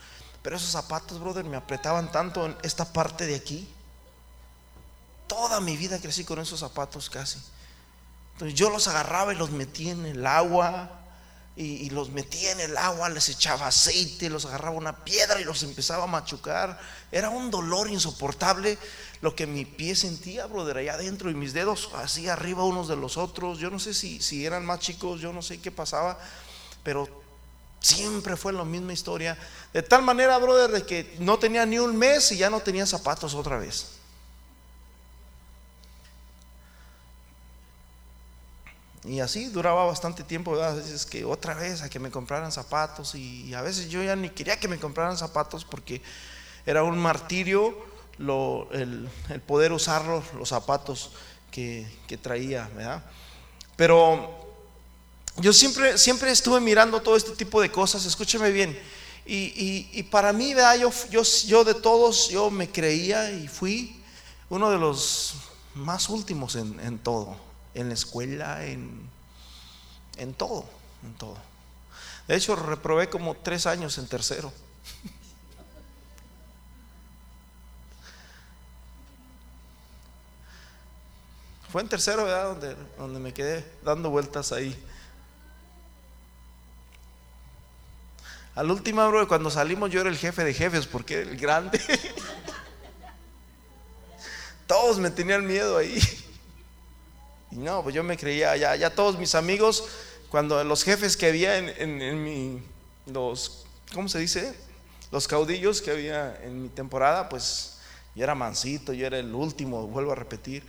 [0.43, 3.69] Pero esos zapatos, brother, me apretaban tanto en esta parte de aquí
[5.27, 7.39] Toda mi vida crecí con esos zapatos casi.
[8.35, 10.91] Entonces yo los agarraba y los metía en el agua.
[11.59, 15.63] Y, los metía en el agua, les echaba aceite, los agarraba una piedra y los
[15.63, 16.79] empezaba a machucar.
[17.11, 18.77] Era un dolor insoportable
[19.23, 22.97] lo que mi pie sentía, brother, allá adentro y mis dedos así arriba unos de
[22.97, 23.59] los otros.
[23.59, 26.19] Yo no sé si, si eran más chicos, yo no sé qué pasaba,
[26.83, 27.09] pero
[27.81, 29.39] siempre fue la misma historia.
[29.73, 32.85] De tal manera, brother, de que no tenía ni un mes y ya no tenía
[32.85, 33.96] zapatos otra vez.
[39.07, 43.15] Y así duraba bastante tiempo, a veces que otra vez a que me compraran zapatos
[43.15, 46.03] y, a veces yo ya ni quería que me compraran zapatos porque
[46.65, 47.77] era un martirio
[48.19, 49.09] el,
[49.47, 51.13] poder usar los, zapatos
[51.51, 51.87] que,
[52.21, 53.05] traía, ¿verdad?
[53.77, 54.45] Pero
[55.37, 58.77] yo siempre, siempre estuve mirando todo este tipo de cosas, escúcheme bien,
[59.25, 60.79] y, para mí, ¿verdad?
[60.79, 64.03] Yo, yo, yo de todos, yo me creía y fui
[64.49, 65.35] uno de los
[65.75, 69.09] más últimos en, en todo en la escuela, en,
[70.17, 70.65] en todo,
[71.05, 71.39] en todo.
[72.27, 74.53] De hecho, reprobé como tres años en tercero.
[81.71, 82.49] Fue en tercero, ¿verdad?
[82.49, 84.77] Donde, donde me quedé dando vueltas ahí.
[88.55, 91.79] Al último, bro, cuando salimos yo era el jefe de jefes porque era el grande.
[94.67, 96.01] Todos me tenían miedo ahí.
[97.57, 99.85] Y no, pues yo me creía, ya, ya todos mis amigos,
[100.29, 102.63] cuando los jefes que había en, mi,
[103.07, 103.65] los,
[103.95, 104.55] ¿cómo se dice?
[105.11, 107.79] Los caudillos que había en mi temporada, pues
[108.15, 110.65] yo era mansito, yo era el último, vuelvo a repetir.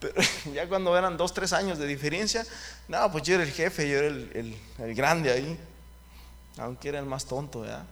[0.00, 0.12] Pero
[0.54, 2.44] ya cuando eran dos, tres años de diferencia,
[2.88, 5.58] no, pues yo era el jefe, yo era el, el grande ahí,
[6.58, 7.86] aunque era el más tonto, ¿verdad?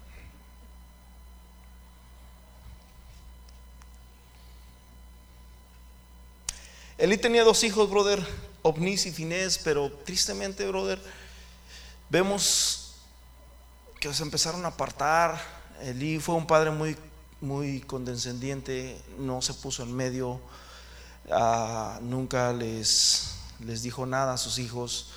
[6.99, 8.27] Elí tenía dos hijos, brother,
[8.63, 10.99] Ovnis y Finés, pero tristemente, brother,
[12.09, 12.95] vemos
[14.01, 15.39] que se empezaron a apartar.
[15.83, 16.97] Elí fue un padre muy,
[17.43, 20.41] muy condescendiente, no se puso en medio,
[21.31, 25.11] ah, nunca les, les dijo nada a sus hijos.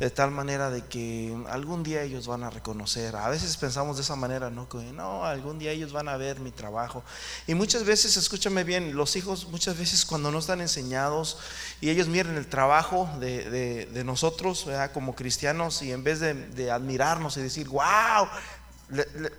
[0.00, 3.14] De tal manera de que algún día ellos van a reconocer.
[3.16, 4.66] A veces pensamos de esa manera, ¿no?
[4.66, 7.04] Que no, algún día ellos van a ver mi trabajo.
[7.46, 11.36] Y muchas veces, escúchame bien, los hijos muchas veces cuando no están enseñados
[11.82, 13.44] y ellos miren el trabajo de,
[13.92, 18.26] de, nosotros como cristianos y en vez de, admirarnos y decir, wow,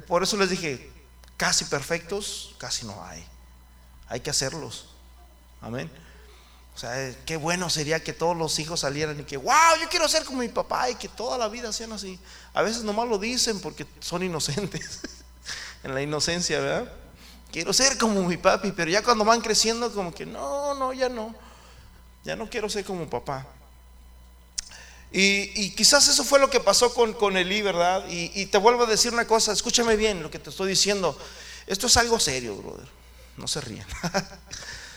[0.08, 0.92] por eso les dije,
[1.38, 3.26] casi perfectos, casi no hay.
[4.10, 4.90] Hay que hacerlos.
[5.60, 5.90] Amén.
[6.76, 9.90] O sea, eh, qué bueno sería que todos los hijos salieran y que, wow, yo
[9.90, 12.18] quiero ser como mi papá y que toda la vida sean así.
[12.54, 15.02] A veces nomás lo dicen porque son inocentes,
[15.84, 16.92] en la inocencia, ¿verdad?
[17.52, 21.10] Quiero ser como mi papi, pero ya cuando van creciendo como que, no, no, ya
[21.10, 21.36] no,
[22.24, 23.46] ya no quiero ser como papá.
[25.14, 28.08] Y, quizás eso fue lo que pasó con, con Elí, ¿verdad?
[28.10, 31.18] Y, y te vuelvo a decir una cosa, escúchame bien lo que te estoy diciendo.
[31.68, 32.88] Esto es algo serio, brother.
[33.36, 33.86] No se ríen.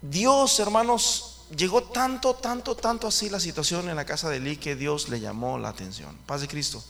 [0.00, 4.76] Dios, hermanos, llegó tanto, tanto, tanto así la situación en la casa de Eli que
[4.76, 6.16] Dios le llamó la atención.
[6.26, 6.82] Paz de Cristo.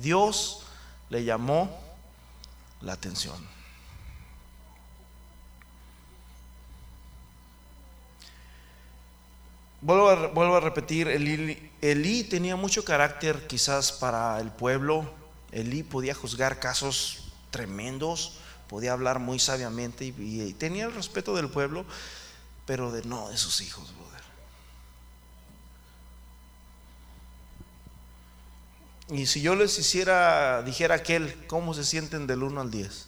[0.00, 0.62] Dios
[1.08, 1.70] le llamó
[2.80, 3.48] la atención.
[9.82, 15.10] Vuelvo a, repetir, Elí tenía mucho carácter quizás para el pueblo.
[15.52, 18.38] Elí podía juzgar casos tremendos
[18.70, 21.84] podía hablar muy sabiamente y, tenía el respeto del pueblo,
[22.66, 24.22] pero de no de sus hijos, brother.
[29.08, 33.06] Y si yo les hiciera, dijera aquel, ¿cómo se sienten del 1 al 10?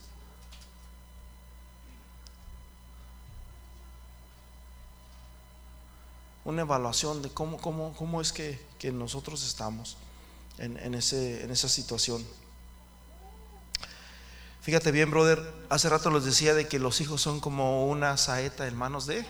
[6.45, 8.59] Una evaluación de cómo, cómo, cómo es que,
[8.93, 9.97] nosotros estamos
[10.59, 12.27] en, en, ese, en esa situación.
[14.63, 18.69] Fíjate bien, brother, hace rato les decía de que los hijos son como una saeta
[18.69, 19.27] en manos de...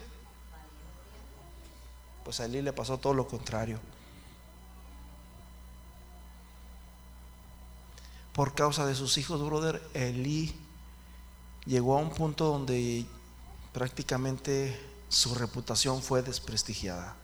[2.22, 3.80] Pues a Elí le pasó todo lo contrario.
[8.34, 10.54] Por causa de sus hijos, brother, Elí
[11.64, 13.06] llegó a un punto donde
[13.72, 17.16] prácticamente su reputación fue desprestigiada.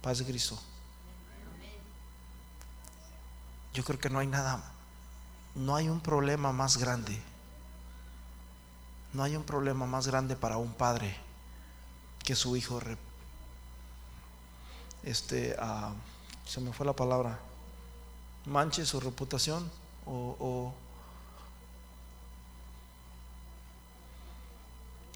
[0.00, 0.56] Paz de Cristo.
[3.72, 4.62] Yo creo que no hay nada,
[5.54, 7.20] no hay un problema más grande.
[9.12, 11.14] No hay un problema más grande para un padre
[12.24, 12.80] que su hijo,
[15.02, 15.92] este, ah,
[16.46, 17.38] se me fue la palabra,
[18.46, 19.70] manche su reputación
[20.06, 20.74] o, o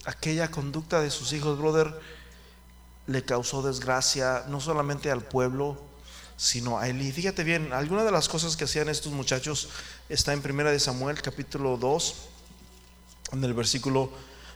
[0.04, 2.00] aquella conducta de sus hijos, brother,
[3.06, 5.78] le causó desgracia no solamente al pueblo,
[6.36, 7.12] sino a Elí.
[7.12, 9.68] Fíjate bien, alguna de las cosas que hacían estos muchachos
[10.08, 12.14] está en Primera de Samuel, capítulo 2,
[13.32, 14.10] en el versículo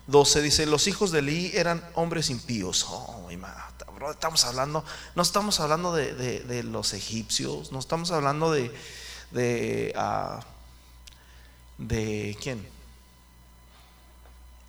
[0.07, 2.87] 12 dice, los hijos de Elí eran hombres impíos.
[2.89, 3.29] Oh,
[4.11, 8.73] estamos hablando, no estamos hablando de, los egipcios, no estamos hablando de,
[9.31, 10.41] de, uh,
[11.79, 12.80] de quién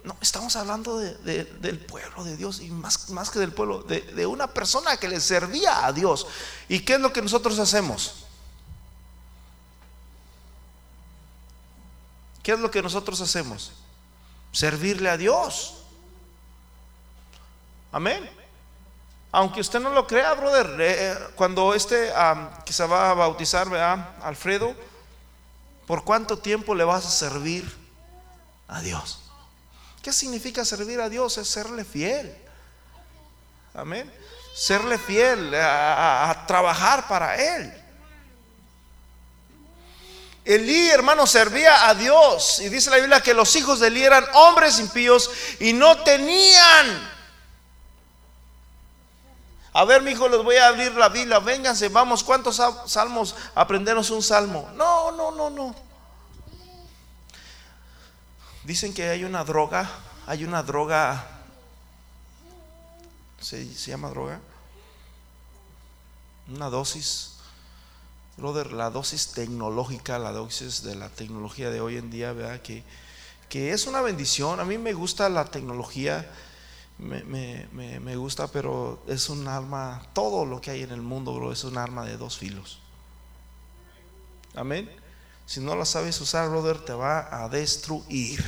[0.03, 4.47] no, estamos hablando del pueblo de Dios y más, más que del pueblo, de, una
[4.47, 6.27] persona que le servía a Dios.
[6.67, 8.25] ¿Y qué es lo que nosotros hacemos?
[12.41, 13.73] ¿Qué es lo que nosotros hacemos?
[14.51, 15.75] Servirle a Dios.
[17.91, 18.27] Amén.
[19.31, 22.11] Aunque usted no lo crea, brother, eh, eh, cuando este
[22.65, 24.15] que se va a bautizar, ¿verdad?
[24.23, 24.75] Alfredo,
[25.85, 27.71] ¿por cuánto tiempo le vas a servir
[28.67, 29.30] a Dios?
[30.01, 31.37] ¿Qué significa servir a Dios?
[31.37, 32.35] Es serle fiel.
[33.73, 34.11] Amén.
[34.53, 37.73] Serle fiel, a, trabajar para Él.
[40.43, 42.59] Elí, hermano, servía a Dios.
[42.59, 47.11] Y dice la Biblia que los hijos de Elí eran hombres impíos y no tenían.
[49.73, 51.39] A ver, mi hijo, les voy a abrir la Biblia.
[51.39, 52.23] Vénganse, vamos.
[52.23, 53.35] ¿Cuántos salmos?
[53.55, 54.69] Aprendernos un salmo.
[54.75, 55.90] No, no, no, no.
[58.63, 59.89] Dicen que hay una droga,
[60.27, 61.27] hay una droga,
[63.39, 64.39] ¿se, llama droga?
[66.47, 67.37] Una dosis,
[68.37, 72.61] brother, la dosis tecnológica, la dosis de la tecnología de hoy en día, ¿verdad?
[72.61, 72.83] Que,
[73.49, 74.59] que es una bendición.
[74.59, 76.29] A mí me gusta la tecnología,
[76.99, 77.23] me,
[77.73, 81.63] me, gusta, pero es un arma, todo lo que hay en el mundo, bro, es
[81.63, 82.77] un arma de dos filos.
[84.53, 85.00] Amén.
[85.51, 88.41] Si no la sabes usar, brother, te va a destruir.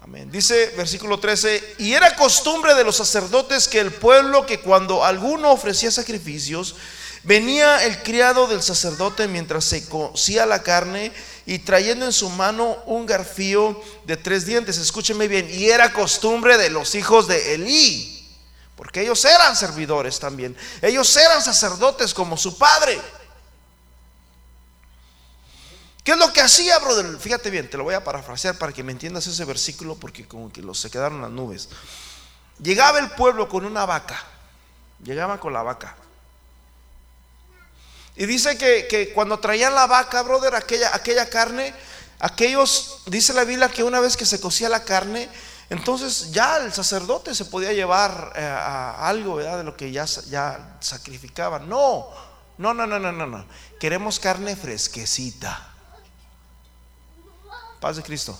[0.00, 0.30] Amén.
[0.30, 5.50] Dice versículo 13, y era costumbre de los sacerdotes que el pueblo que cuando alguno
[5.50, 6.74] ofrecía sacrificios,
[7.22, 11.12] venía el criado del sacerdote mientras se cocía la carne
[11.44, 14.78] y trayendo en su mano un garfío de tres dientes.
[14.78, 18.26] Escúcheme bien, y era costumbre de los hijos de Elí,
[18.74, 20.56] porque ellos eran servidores también.
[20.80, 22.98] Ellos eran sacerdotes como su padre.
[26.04, 27.18] ¿Qué es lo que hacía, brother?
[27.18, 30.50] Fíjate bien, te lo voy a parafrasear para que me entiendas ese versículo porque como
[30.50, 31.68] que se quedaron las nubes.
[32.62, 34.22] Llegaba el pueblo con una vaca.
[35.02, 35.96] Llegaba con la vaca.
[38.16, 41.74] Y dice que, cuando traían la vaca, brother, aquella, aquella carne,
[42.18, 45.28] aquellos, dice la Biblia que una vez que se cocía la carne,
[45.70, 49.58] entonces ya el sacerdote se podía llevar eh, a algo, ¿verdad?
[49.58, 51.68] De lo que ya, ya sacrificaban.
[51.68, 52.08] No,
[52.58, 53.46] no, no, no, no, no, no.
[53.78, 55.70] Queremos carne fresquecita.
[57.80, 58.38] Paz de Cristo.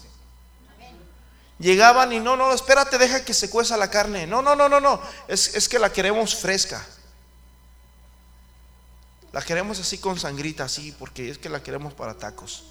[1.59, 4.27] Llegaban y no, no, espérate, deja que se cueza la carne.
[4.27, 5.01] No, no, no, no, no.
[5.29, 6.87] Es, es que la queremos fresca.
[9.33, 12.65] La queremos así con sangrita, así, porque es que la queremos para tacos.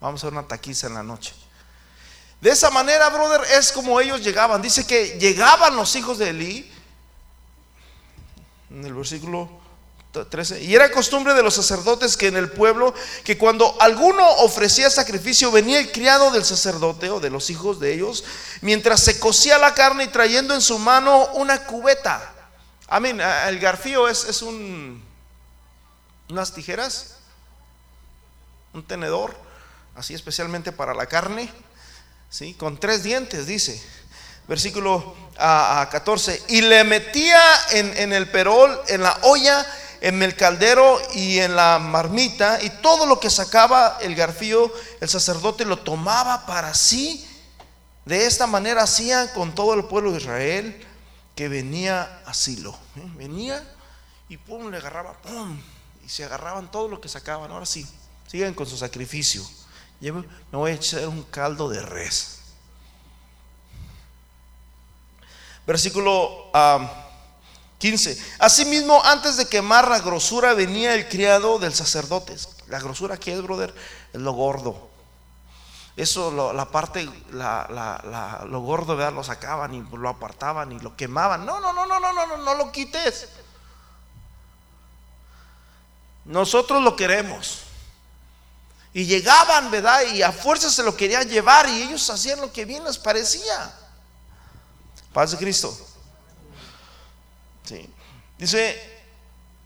[0.00, 1.34] Vamos a hacer una taquiza en la noche.
[2.40, 4.62] De esa manera, brother, es como ellos llegaban.
[4.62, 6.72] Dice que llegaban los hijos de Elí.
[8.70, 9.57] En el versículo
[10.12, 10.62] 13.
[10.62, 12.94] Y era costumbre de los sacerdotes que en el pueblo,
[13.24, 17.94] que cuando alguno ofrecía sacrificio, venía el criado del sacerdote o de los hijos de
[17.94, 18.24] ellos,
[18.60, 22.34] mientras se cocía la carne y trayendo en su mano una cubeta.
[22.88, 23.20] Amén.
[23.20, 25.04] El garfío es, es un,
[26.30, 27.16] unas tijeras,
[28.72, 29.36] un tenedor,
[29.94, 31.52] así especialmente para la carne,
[32.30, 32.54] ¿sí?
[32.54, 33.82] con tres dientes, dice
[34.48, 37.38] versículo a, 14, y le metía
[37.72, 39.64] en, en, el perol, en la olla,
[40.00, 45.08] en el caldero y en la marmita, y todo lo que sacaba el garfío, el
[45.08, 47.26] sacerdote lo tomaba para sí.
[48.04, 50.86] De esta manera hacía con todo el pueblo de Israel
[51.34, 52.72] que venía a Silo.
[52.96, 53.02] ¿eh?
[53.16, 53.62] Venía
[54.28, 55.60] y pum, le agarraba, pum,
[56.04, 57.50] y se agarraban todo lo que sacaban.
[57.50, 57.86] Ahora sí,
[58.26, 59.42] sigan con su sacrificio.
[60.00, 60.22] me
[60.52, 62.38] voy a echar un caldo de res.
[65.66, 66.50] Versículo
[67.78, 68.18] 15.
[68.40, 72.36] Asimismo, antes de quemar la grosura, venía el criado del sacerdote.
[72.66, 73.74] La grosura que es, brother,
[74.12, 74.88] es lo gordo.
[75.96, 79.12] Eso, la parte, lo gordo, ¿verdad?
[79.12, 81.44] Lo sacaban y lo apartaban y lo quemaban.
[81.44, 83.28] No, no, no, no, no, no, no, no lo quites.
[86.24, 87.62] Nosotros lo queremos.
[88.92, 90.02] Y llegaban, ¿verdad?
[90.12, 93.74] Y a fuerza se lo querían llevar y ellos hacían lo que bien les parecía.
[95.12, 95.87] Paz de Cristo.
[98.38, 98.98] Dice,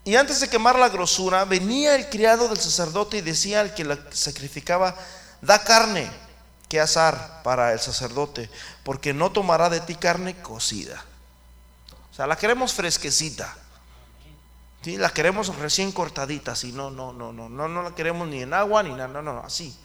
[0.05, 3.85] y antes de quemar la grosura, venía el criado del sacerdote y decía al que
[3.85, 4.97] la sacrificaba,
[5.41, 6.11] da carne
[6.69, 8.49] que asar para el sacerdote,
[8.83, 11.05] porque no tomará de ti carne cocida.
[12.11, 13.55] O sea, la queremos fresquecita.
[14.83, 14.97] ¿sí?
[14.97, 18.55] La queremos recién cortadita, así, no, no, no, no, no, no la queremos ni en
[18.55, 19.77] agua ni nada, no, no, así.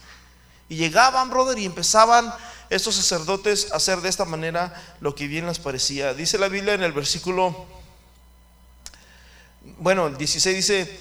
[0.69, 2.33] Y llegaban, brother, y empezaban
[2.69, 6.13] estos sacerdotes a hacer de esta manera lo que bien les parecía.
[6.13, 7.65] Dice la Biblia en el versículo,
[9.79, 10.99] bueno, el 16 dice,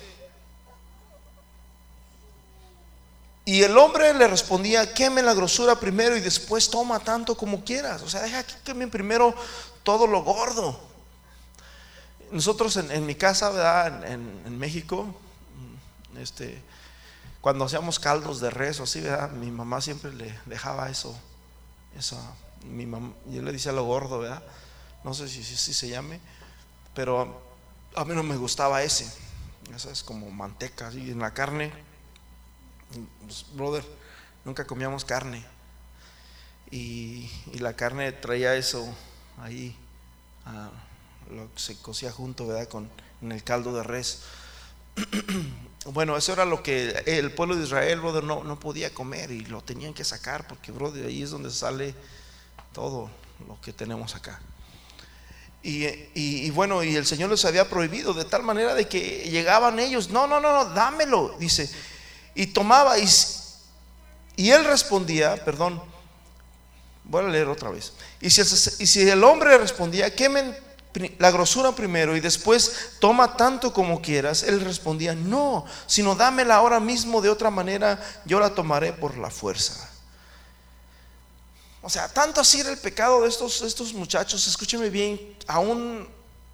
[3.49, 8.03] Y el hombre le respondía, queme la grosura primero y después toma tanto como quieras.
[8.03, 9.33] O sea, deja que quemen primero
[9.85, 10.77] todo lo gordo.
[12.33, 14.05] Nosotros en, mi casa, ¿verdad?
[14.05, 15.15] En, México,
[16.19, 16.61] este,
[17.41, 19.31] cuando hacíamos caldos de res o así, ¿verdad?
[19.31, 21.17] Mi mamá siempre le dejaba eso.
[21.97, 22.19] eso
[22.65, 24.43] mi mamá, yo le decía lo gordo, ¿verdad?
[25.05, 26.19] No sé si, si, se llame,
[26.97, 27.46] pero
[27.97, 29.11] a mí no me gustaba ese.
[29.75, 31.73] Esa es como manteca, así en la carne
[33.25, 33.85] pues, brother,
[34.45, 35.45] nunca comíamos carne.
[36.71, 38.87] Y, la carne traía eso
[39.39, 39.77] ahí,
[40.45, 40.71] ah,
[41.31, 42.69] lo que se cocía junto, ¿verdad?
[42.69, 42.91] Con
[43.23, 44.23] en el caldo de res.
[45.87, 49.45] bueno, eso era lo que el pueblo de Israel, brother, no, no podía comer y
[49.47, 51.95] lo tenían que sacar porque, brother, ahí es donde sale
[52.73, 53.11] todo
[53.47, 54.41] lo que tenemos acá.
[55.69, 60.11] Y, bueno, y el Señor les había prohibido de tal manera de que llegaban ellos,
[60.11, 61.69] no, no, no, no, dámelo, dice,
[62.37, 65.83] y tomaba y, él respondía, perdón,
[67.03, 67.95] voy a leer otra vez.
[68.21, 70.57] Y si, y si el hombre respondía, quemen
[71.19, 76.79] la grosura primero y después toma tanto como quieras, él respondía, no, sino dámela ahora
[76.79, 79.96] mismo de otra manera, yo la tomaré por la fuerza.
[81.87, 86.09] O sea, tanto así era el pecado de estos, estos muchachos, escúcheme bien, aún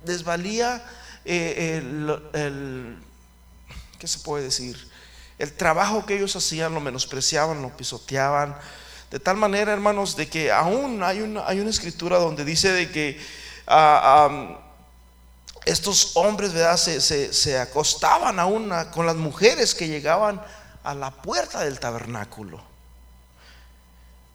[0.04, 0.84] desvalía
[1.24, 1.80] eh,
[2.34, 2.98] el,
[3.98, 4.90] ¿qué se puede decir?
[5.38, 8.54] El trabajo que ellos hacían lo menospreciaban, lo pisoteaban.
[9.10, 12.92] De tal manera, hermanos, de que aún hay una, hay una escritura donde dice de
[12.92, 13.18] que
[13.66, 14.58] ah,
[15.64, 16.76] estos hombres ¿verdad?
[16.76, 17.00] Se,
[17.32, 20.42] se, acostaban aún con las mujeres que llegaban
[20.84, 22.71] a la puerta del tabernáculo.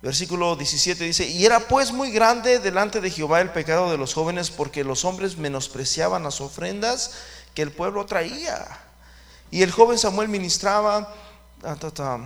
[0.02, 4.14] Versículo 17 dice, y era pues muy grande delante de Jehová el pecado de los
[4.14, 7.14] jóvenes porque los hombres menospreciaban las ofrendas
[7.56, 8.66] que el pueblo traía.
[9.50, 11.14] Y el joven Samuel ministraba,
[11.64, 12.20] ah,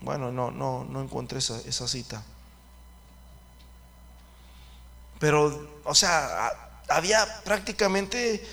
[0.00, 2.22] bueno, no, no, no encontré esa, esa cita.
[5.18, 6.50] Pero, o sea,
[6.88, 8.46] había prácticamente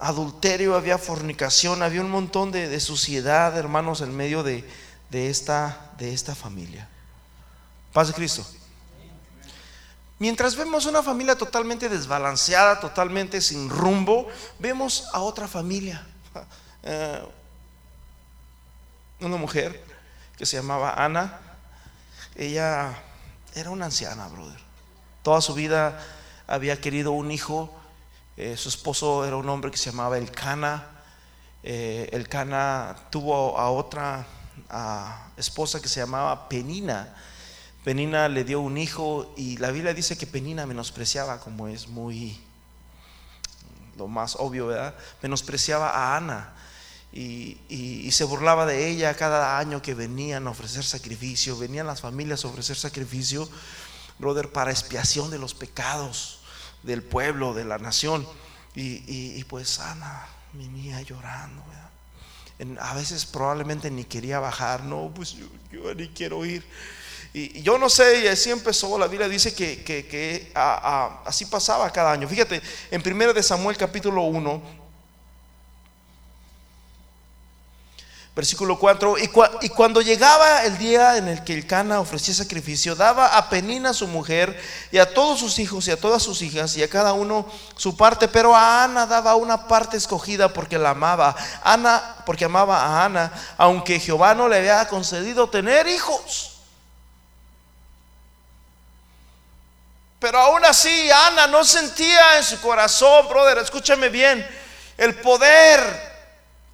[0.00, 4.64] adulterio, había fornicación, había un montón de, suciedad, hermanos, en medio de,
[5.10, 6.88] esta, de esta familia.
[7.94, 8.44] Paz de Cristo.
[10.18, 14.26] Mientras vemos una familia totalmente desbalanceada, totalmente sin rumbo,
[14.58, 16.06] vemos a otra familia.
[16.86, 17.26] Eh,
[19.20, 19.82] una mujer
[20.36, 21.40] que se llamaba Ana.
[22.34, 22.94] Ella
[23.54, 24.60] era una anciana, brother.
[25.22, 25.98] Toda su vida
[26.46, 27.74] había querido un hijo.
[28.36, 30.90] Eh, su esposo era un hombre que se llamaba Elcana.
[31.62, 34.26] Eh, Elcana tuvo a otra
[35.38, 37.14] esposa que se llamaba Penina.
[37.84, 42.40] Penina le dio un hijo y la Biblia dice que Penina menospreciaba, como es muy
[43.96, 44.94] lo más obvio, ¿verdad?
[45.22, 46.54] Menospreciaba a Ana
[47.12, 52.44] y, se burlaba de ella cada año que venían a ofrecer sacrificio, venían las familias
[52.44, 53.48] a ofrecer sacrificio
[54.18, 56.40] brother, para expiación de los pecados
[56.82, 58.26] del pueblo, de la nación.
[58.74, 61.62] Y, pues Ana venía llorando.
[62.80, 65.36] a veces probablemente ni quería bajar, no, pues
[65.70, 66.64] yo, ni quiero ir.
[67.36, 72.28] Y, yo no sé, y así empezó, la Biblia dice que, así pasaba cada año.
[72.28, 72.62] Fíjate,
[72.92, 74.84] en 1 de Samuel capítulo 1,
[78.36, 79.16] Versículo 4,
[79.62, 83.94] y, cuando llegaba el día en el que el Cana ofrecía sacrificio, daba a Penina
[83.94, 84.60] su mujer
[84.90, 87.96] y a todos sus hijos y a todas sus hijas y a cada uno su
[87.96, 91.36] parte, pero a Ana daba una parte escogida porque la amaba.
[91.62, 96.53] Ana, porque amaba a Ana, aunque Jehová no le había concedido tener hijos.
[100.24, 104.42] Pero aún así, Ana no sentía en su corazón, brother, escúchame bien,
[104.96, 105.78] el poder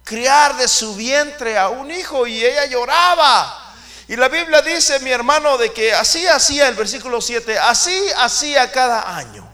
[0.05, 3.75] criar de su vientre a un hijo y ella lloraba.
[4.07, 8.71] Y la Biblia dice, mi hermano, de que así hacía el versículo 7, así hacía
[8.71, 9.53] cada año.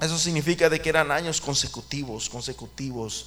[0.00, 3.26] Eso significa de que eran años consecutivos, consecutivos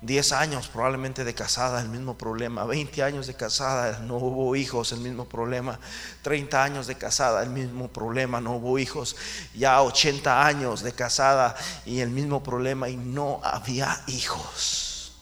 [0.00, 2.64] 10 años probablemente de casada, el mismo problema.
[2.64, 5.80] 20 años de casada, no hubo hijos, el mismo problema.
[6.22, 9.16] 30 años de casada, el mismo problema, no hubo hijos.
[9.54, 15.12] Ya 80 años de casada y el mismo problema y no había hijos.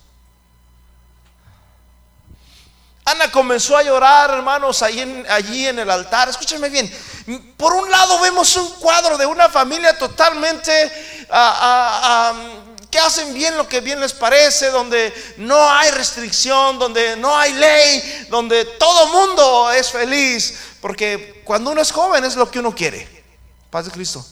[3.05, 6.29] Ana comenzó a llorar, hermanos, allí en, allí en el altar.
[6.29, 6.91] Escúchenme bien.
[7.55, 11.25] Por un lado vemos un cuadro de una familia totalmente...
[11.29, 12.56] Ah, ah, ah,
[12.89, 17.53] que hacen bien lo que bien les parece, donde no hay restricción, donde no hay
[17.53, 22.73] ley, donde todo mundo es feliz, porque cuando uno es joven es lo que uno
[22.73, 23.25] quiere.
[23.69, 24.25] Paz de Cristo.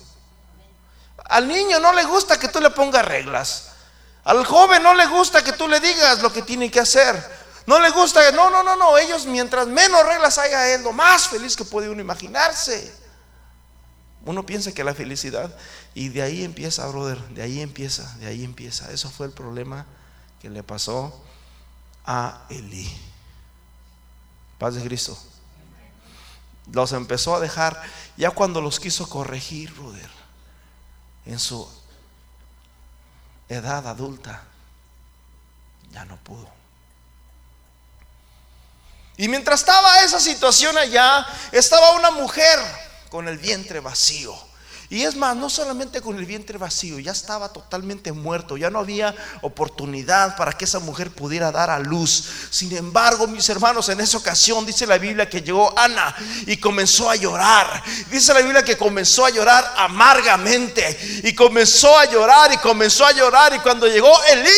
[1.25, 3.69] Al niño no le gusta que tú le pongas reglas.
[4.23, 7.45] Al joven no le gusta que tú le digas lo que tiene que hacer.
[7.65, 8.97] No le gusta, no, no, no, no.
[8.97, 12.93] Ellos mientras menos reglas haya, es lo más feliz que puede uno imaginarse.
[14.23, 15.55] Uno piensa que la felicidad,
[15.95, 18.91] y de ahí empieza, brother, de ahí empieza, de ahí empieza.
[18.91, 19.85] Eso fue el problema
[20.41, 21.23] que le pasó
[22.05, 22.93] a Elí.
[24.59, 25.17] Paz de Cristo.
[26.73, 27.81] Los empezó a dejar,
[28.17, 30.09] ya cuando los quiso corregir, brother,
[31.25, 31.65] en su
[33.47, 34.43] edad adulta,
[35.91, 36.49] ya no pudo.
[39.15, 42.59] Y mientras estaba esa situación allá, estaba una mujer
[43.09, 44.35] con el vientre vacío.
[44.89, 48.79] Y es más, no solamente con el vientre vacío, ya estaba totalmente muerto, ya no
[48.79, 52.23] había oportunidad para que esa mujer pudiera dar a luz.
[52.51, 56.15] Sin embargo, mis hermanos, en esa ocasión dice la Biblia que llegó Ana
[56.45, 57.83] y comenzó a llorar.
[58.11, 63.11] Dice la Biblia que comenzó a llorar amargamente y comenzó a llorar y comenzó a
[63.11, 64.49] llorar y cuando llegó Elí,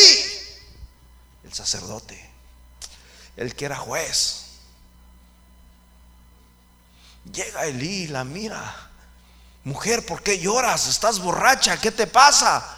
[1.44, 2.30] el sacerdote,
[3.36, 4.38] el que era juez,
[7.32, 8.87] Llega Elí y la mira.
[9.64, 10.86] Mujer, ¿por qué lloras?
[10.88, 11.80] ¿Estás borracha?
[11.80, 12.76] ¿Qué te pasa?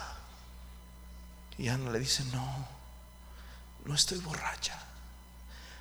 [1.59, 2.66] Y Ana le dice, no,
[3.85, 4.78] no estoy borracha.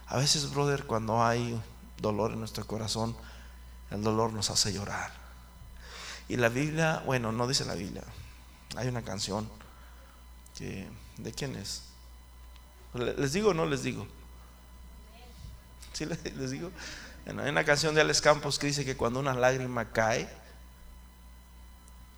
[0.08, 1.60] A veces, brother, cuando hay
[1.98, 3.16] dolor en nuestro corazón,
[3.92, 5.12] el dolor nos hace llorar.
[6.28, 8.04] Y la Biblia, bueno, no dice la Biblia.
[8.76, 9.50] Hay una canción
[10.58, 10.88] que,
[11.18, 11.84] ¿de quién es?
[12.94, 14.08] ¿Les digo o no les digo?
[15.94, 16.72] ¿Sí les digo?
[17.26, 20.30] Hay una canción de Alex Campos que dice que cuando una lágrima cae,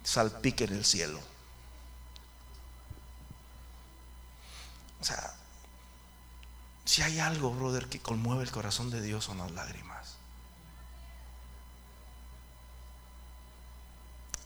[0.04, 1.20] salpique en el cielo.
[6.86, 10.16] Si hay algo, brother, que conmueve el corazón de Dios son las lágrimas.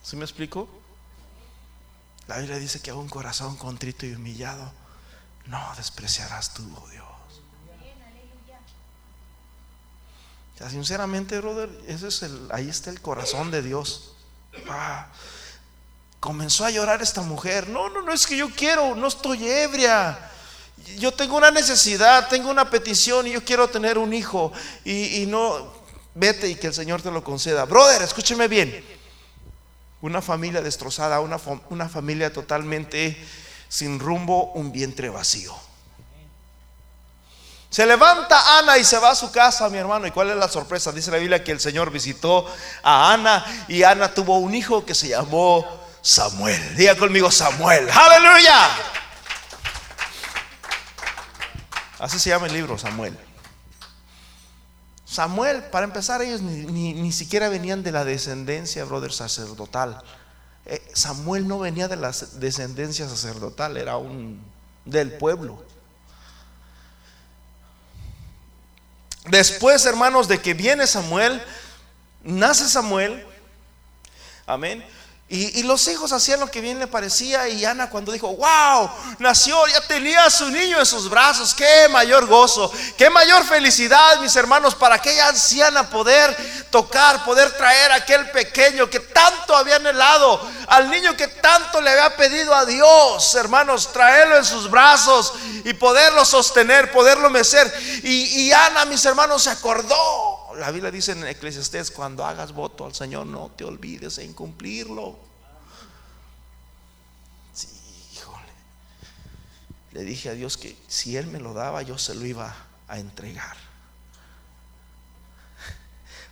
[0.03, 0.69] ¿Sí me explico?
[2.27, 4.71] La Biblia dice que a un corazón contrito y humillado
[5.47, 7.05] no despreciarás tú, oh Dios.
[10.69, 14.13] sinceramente, brother, ese es el, ahí está el corazón de Dios.
[14.69, 15.07] Ah,
[16.25, 17.69] comenzó a llorar esta mujer.
[17.69, 20.17] No, no, no es que yo quiero, no estoy ebria.
[20.97, 24.51] Yo tengo una necesidad, tengo una petición y yo quiero tener un hijo.
[24.83, 25.71] Y, y no,
[26.15, 27.65] vete y que el Señor te lo conceda.
[27.65, 28.83] Brother, escúcheme bien.
[30.01, 33.15] Una familia destrozada, una, una familia totalmente
[33.69, 35.55] sin rumbo, un vientre vacío.
[37.69, 40.07] Se levanta Ana y se va a su casa, mi hermano.
[40.07, 40.91] ¿Y cuál es la sorpresa?
[40.91, 42.51] Dice la Biblia que el Señor visitó
[42.81, 46.75] a Ana y Ana tuvo un hijo que se llamó Samuel.
[46.75, 47.89] Diga conmigo Samuel.
[47.89, 48.69] Aleluya.
[51.97, 53.17] Así se llama el libro, Samuel.
[55.03, 59.99] Samuel, para empezar, ellos ni, siquiera venían de la descendencia, brother, sacerdotal.
[60.67, 64.39] Eh, Samuel no venía de la descendencia sacerdotal, era un
[64.85, 65.65] del pueblo.
[69.25, 71.41] Después, hermanos, de que viene Samuel,
[72.21, 73.25] nace Samuel,
[74.45, 74.85] amén.
[75.27, 79.65] Y, los hijos hacían lo que bien le parecía y Ana cuando dijo, wow, nació,
[79.65, 84.35] ya tenía a su niño en sus brazos, qué mayor gozo, qué mayor felicidad, mis
[84.35, 90.47] hermanos, para aquella anciana poder tocar, poder traer a aquel pequeño que tanto había anhelado,
[90.67, 95.73] al niño que tanto le había pedido a Dios, hermanos, traerlo en sus brazos y
[95.73, 97.73] poderlo sostener, poderlo mecer.
[98.03, 102.85] Y, y Ana, mis hermanos, se acordó la Biblia dice en Eclesiastés, cuando hagas voto
[102.85, 105.17] al Señor, no te olvides de incumplirlo.
[107.53, 107.67] Sí,
[108.13, 108.51] híjole.
[109.91, 112.55] Le dije a Dios que si Él me lo daba, yo se lo iba
[112.87, 113.55] a entregar.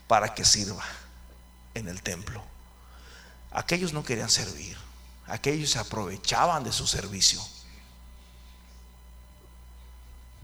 [0.08, 0.84] Para que sirva
[1.74, 2.44] en el templo.
[3.52, 4.78] Aquellos no querían servir.
[5.28, 7.42] Aquellos se aprovechaban de su servicio.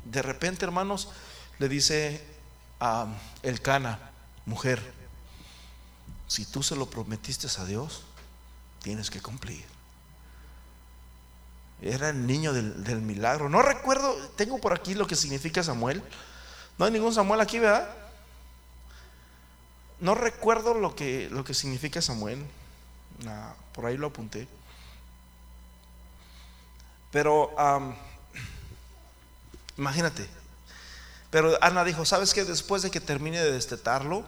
[0.06, 1.10] De repente, hermanos,
[1.60, 2.39] le dice
[2.80, 3.08] a
[3.44, 4.00] el Cana,
[4.46, 4.94] mujer,
[6.28, 8.04] si tú se lo prometiste a Dios,
[8.82, 9.66] tienes que cumplir.
[11.82, 13.50] Era el niño del, milagro.
[13.50, 16.04] No recuerdo, tengo por aquí lo que significa Samuel.
[16.78, 17.90] No hay ningún Samuel aquí, ¿verdad?
[20.00, 22.46] No recuerdo lo que, lo que significa Samuel.
[23.74, 24.48] por ahí lo apunté.
[27.12, 27.56] Pero
[29.78, 30.30] imagínate,
[31.32, 32.44] pero Ana dijo, ¿sabes qué?
[32.44, 34.24] Después de que termine de destetarlo,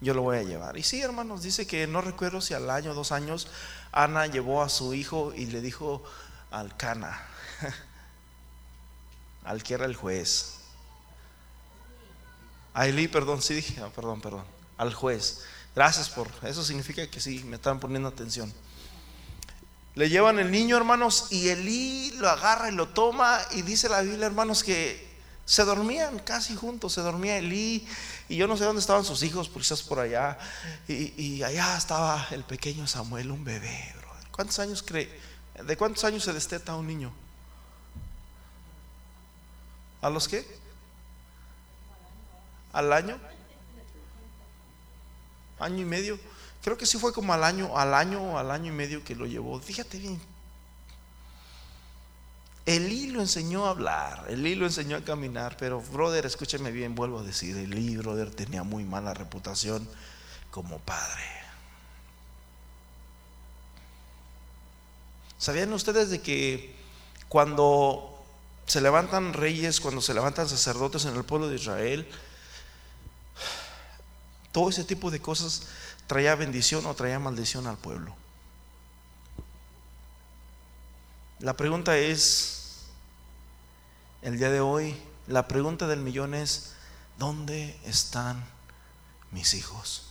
[0.00, 0.76] yo lo voy a llevar.
[0.76, 3.48] Y sí, hermanos, dice que no recuerdo si al año, dos años,
[3.92, 6.02] Ana llevó a su hijo y le dijo
[6.50, 7.26] al Cana,
[9.44, 10.56] al que era el juez.
[12.74, 14.44] A perdón, sí dije, ah, perdón, perdón,
[14.76, 15.44] al juez.
[15.74, 18.52] Gracias por, eso significa que sí, me están poniendo atención.
[19.94, 24.02] Le llevan el niño, hermanos, y Elí lo agarra y lo toma y dice la
[24.02, 25.05] Biblia, hermanos, que
[25.46, 27.86] se dormían casi juntos, se dormía Elí
[28.28, 30.36] y yo no sé dónde estaban sus hijos, estás por allá.
[30.88, 33.94] Y, allá estaba el pequeño Samuel, un bebé.
[34.32, 35.08] ¿Cuántos años cree?
[35.64, 37.12] ¿De cuántos años se desteta un niño?
[40.02, 40.44] ¿A los qué?
[42.72, 43.16] ¿Al año?
[45.60, 46.18] ¿Año y medio?
[46.62, 49.26] Creo que sí fue como al año, al año, al año y medio que lo
[49.26, 49.60] llevó.
[49.60, 50.20] Fíjate bien,
[52.66, 57.20] Elí lo enseñó a hablar, Elí lo enseñó a caminar, pero brother, escúcheme bien, vuelvo
[57.20, 59.88] a decir, Elí, brother, tenía muy mala reputación
[60.50, 61.22] como padre.
[65.38, 66.74] ¿Sabían ustedes de que
[67.28, 68.20] cuando
[68.66, 72.08] se levantan reyes, cuando se levantan sacerdotes en el pueblo de Israel,
[74.50, 75.68] todo ese tipo de cosas
[76.08, 78.16] traía bendición o traía maldición al pueblo?
[81.38, 82.55] La pregunta es,
[84.22, 84.96] el día de hoy,
[85.26, 86.74] la pregunta del millón es,
[87.18, 88.44] ¿dónde están
[89.30, 90.06] mis hijos?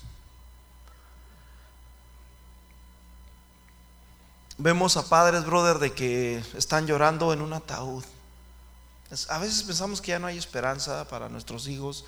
[4.57, 8.05] Vemos a padres, brother, de que están llorando en un ataúd.
[9.29, 12.05] A veces pensamos que ya no hay esperanza para nuestros hijos.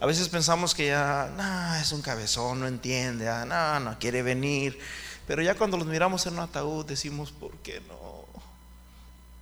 [0.00, 4.78] A veces pensamos que ya, no, es un cabezón, no entiende, ah, no quiere venir.
[5.26, 8.19] Pero ya cuando los miramos en un ataúd decimos, ¿por qué no?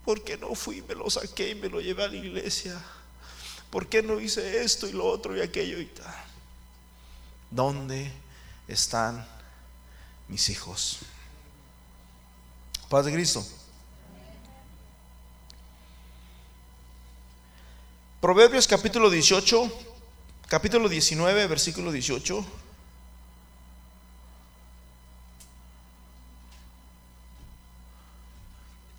[0.09, 2.82] ¿Por qué no fui, me lo saqué y me lo llevé a la iglesia?
[3.68, 6.14] ¿Por qué no hice esto y lo otro y aquello y tal?
[7.50, 8.11] ¿Dónde
[8.66, 9.28] están
[10.26, 11.00] mis hijos?
[12.88, 13.46] Paz de Cristo.
[18.22, 19.70] Proverbios capítulo 18,
[20.48, 22.46] capítulo 19, versículo 18.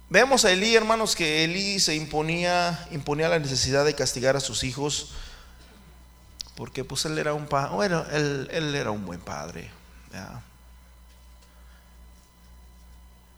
[0.10, 4.64] Vemos a Elí, hermanos, que Elí se imponía, imponía la necesidad de castigar a sus
[4.64, 5.12] hijos,
[6.56, 9.70] porque pues él era un bueno, él, él era un buen padre.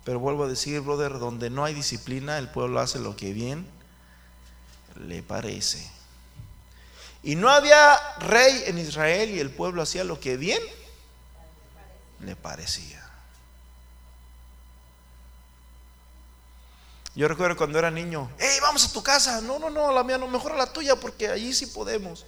[0.06, 3.68] Pero vuelvo a decir, brother, donde no hay disciplina, el pueblo hace lo que bien
[5.06, 5.92] le parece.
[7.22, 10.62] Y no había rey en Israel y el pueblo hacía lo que bien
[12.22, 13.01] le parecía.
[17.14, 19.42] Yo recuerdo cuando era niño, hey, vamos a tu casa.
[19.42, 22.26] No, no, no, la mía no, mejor a la tuya porque allí sí podemos.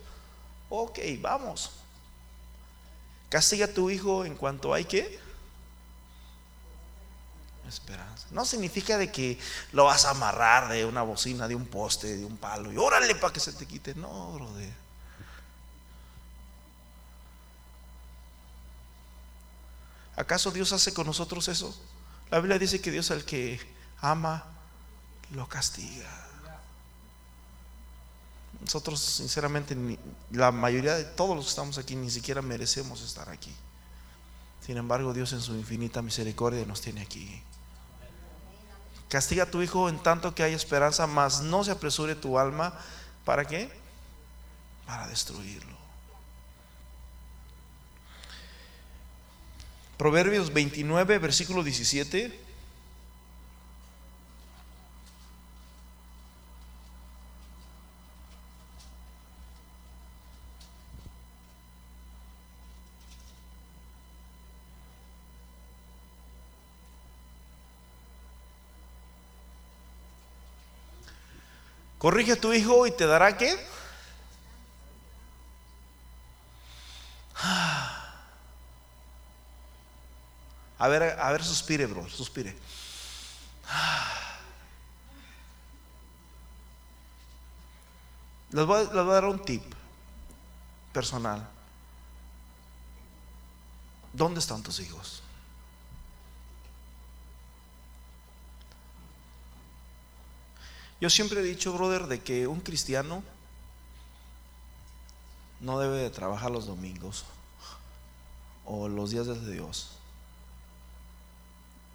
[0.69, 1.71] Ok, vamos.
[3.29, 5.23] Castiga a tu hijo en cuanto hay que
[7.73, 8.27] esperanza.
[8.31, 9.37] No significa de que
[9.71, 13.15] lo vas a amarrar de una bocina, de un poste, de un palo y órale
[13.15, 13.95] para que se te quite.
[13.95, 14.73] No, brother.
[20.15, 21.75] ¿Acaso Dios hace con nosotros eso?
[22.29, 23.59] La Biblia dice que Dios al que
[23.99, 24.45] ama
[25.33, 26.09] lo castiga.
[28.61, 29.75] Nosotros, sinceramente,
[30.31, 33.53] la mayoría de todos los que estamos aquí ni siquiera merecemos estar aquí.
[34.65, 37.41] Sin embargo, Dios en su infinita misericordia nos tiene aquí.
[39.09, 42.73] Castiga a tu hijo en tanto que hay esperanza, mas no se apresure tu alma.
[43.25, 43.69] ¿Para qué?
[44.85, 45.73] Para destruirlo.
[49.97, 52.42] Proverbios 29, versículo 17.
[72.03, 73.55] Corrige a tu hijo y te dará qué?
[80.77, 82.57] A ver, a ver, suspire, bro, suspire.
[88.51, 89.63] Les voy, les voy a dar un tip
[90.91, 91.47] personal.
[94.11, 95.23] ¿Dónde están tus hijos?
[101.03, 103.23] Yo siempre he dicho, brother, de que un cristiano
[105.59, 107.25] no debe de trabajar los domingos
[108.63, 109.97] o los días de Dios.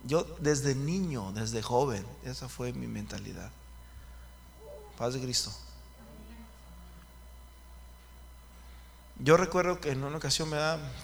[0.05, 3.51] Yo desde niño, desde joven, esa fue mi mentalidad.
[4.99, 5.55] Paz de Cristo.
[9.21, 10.59] Yo recuerdo que en una ocasión me,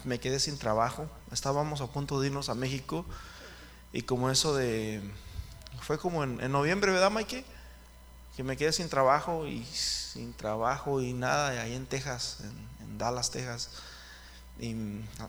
[0.04, 1.08] me quedé sin trabajo.
[1.32, 3.06] Estábamos a punto de irnos a México.
[3.94, 5.00] Y como eso de.
[5.80, 7.53] Fue como en, en noviembre, ¿verdad, Mike?
[8.36, 13.30] Que me quedé sin trabajo y sin trabajo y nada ahí en Texas, en, Dallas,
[13.30, 13.70] Texas.
[14.60, 14.74] Y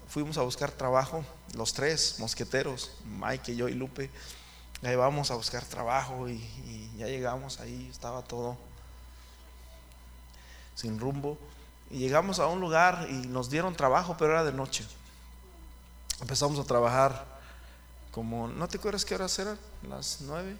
[0.07, 1.23] fuimos a buscar trabajo,
[1.55, 4.11] los tres mosqueteros, Mike, yo y Lupe.
[4.83, 8.57] Ahí vamos a buscar trabajo y, y ya llegamos ahí, estaba todo
[10.75, 11.37] sin rumbo.
[11.89, 14.85] Y llegamos a un lugar y nos dieron trabajo, pero era de noche.
[16.21, 17.25] Empezamos a trabajar
[18.11, 19.57] como, ¿no te acuerdas qué horas eran?
[19.89, 20.57] Las nueve.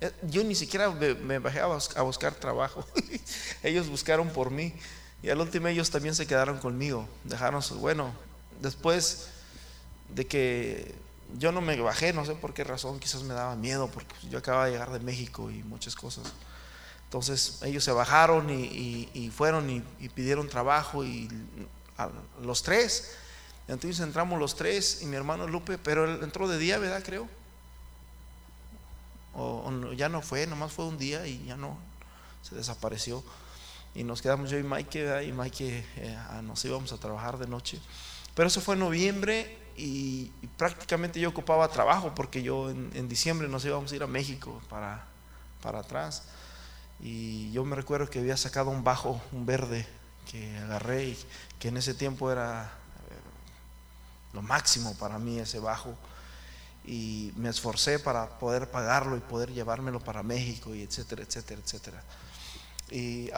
[0.00, 2.84] Eh, yo ni siquiera me, bajé a buscar trabajo.
[3.62, 4.72] ellos buscaron por mí.
[5.22, 7.06] Y al último ellos también se quedaron conmigo.
[7.24, 8.12] Dejaron su, bueno,
[8.60, 9.28] después
[10.08, 10.94] de que
[11.38, 14.38] yo no me bajé, no sé por qué razón, quizás me daba miedo, porque yo
[14.38, 16.32] acababa de llegar de México y muchas cosas.
[17.04, 21.28] Entonces ellos se bajaron y, fueron y, pidieron trabajo y
[22.42, 23.12] los tres.
[23.68, 27.02] Entonces entramos los tres y mi hermano Lupe, pero él entró de día, ¿verdad?
[27.04, 27.28] Creo
[29.34, 31.78] o, ya no fue, nomás fue un día y ya no,
[32.42, 33.22] se desapareció.
[33.94, 37.80] Y nos quedamos yo y Mike, y Mike eh, nos íbamos a trabajar de noche.
[38.34, 43.64] Pero eso fue en noviembre y, prácticamente yo ocupaba trabajo porque yo en, diciembre nos
[43.64, 45.04] íbamos a ir a México para,
[45.62, 46.24] para atrás.
[47.00, 49.86] Y yo me recuerdo que había sacado un bajo, un verde,
[50.30, 51.18] que agarré y
[51.58, 55.96] que en ese tiempo era eh, lo máximo para mí ese bajo
[56.90, 62.02] y me esforcé para poder pagarlo y poder llevármelo para México y etcétera, etcétera, etcétera.
[62.90, 63.30] Y,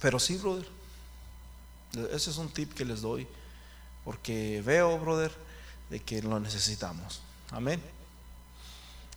[0.00, 0.66] pero sí, brother,
[2.12, 3.28] ese es un tip que les doy
[4.06, 5.32] porque veo, brother,
[5.90, 7.20] de que lo necesitamos.
[7.50, 7.82] Amén.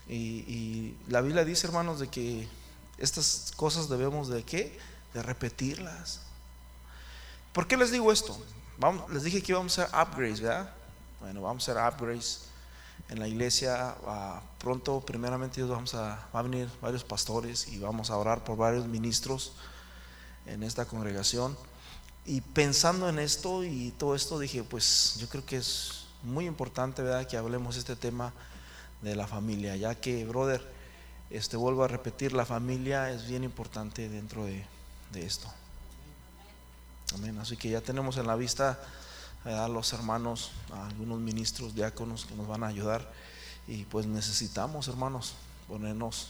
[0.09, 2.45] Y, la Biblia dice, hermanos, de que
[2.97, 4.77] estas cosas debemos de qué?
[5.13, 6.19] De repetirlas.
[7.53, 8.37] ¿Por qué les digo esto?
[9.13, 10.73] Les dije que íbamos a hacer upgrades, ¿verdad?
[11.21, 12.47] Bueno, vamos a hacer upgrades
[13.09, 13.95] en la iglesia.
[14.05, 18.43] Ah, pronto, primeramente, Dios vamos a, va a venir varios pastores y vamos a orar
[18.43, 19.53] por varios ministros
[20.45, 21.57] en esta congregación.
[22.25, 27.01] Y pensando en esto y todo esto, dije, pues yo creo que es muy importante,
[27.01, 28.33] ¿verdad?, que hablemos este tema
[29.01, 30.61] de la familia, ya que, brother,
[31.29, 34.65] este vuelvo a repetir, la familia es bien importante dentro de,
[35.11, 35.47] de esto.
[37.13, 37.37] Amén.
[37.37, 38.79] Así que ya tenemos en la vista
[39.45, 43.09] a los hermanos, a algunos ministros, diáconos que nos van a ayudar.
[43.67, 45.35] Y pues necesitamos, hermanos,
[45.67, 46.29] ponernos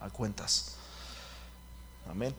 [0.00, 0.76] a, cuentas.
[2.10, 2.34] Amén.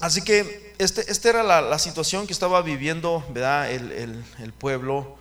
[0.00, 3.70] Así que este, esta era la, situación que estaba viviendo ¿verdad?
[3.70, 5.16] El, pueblo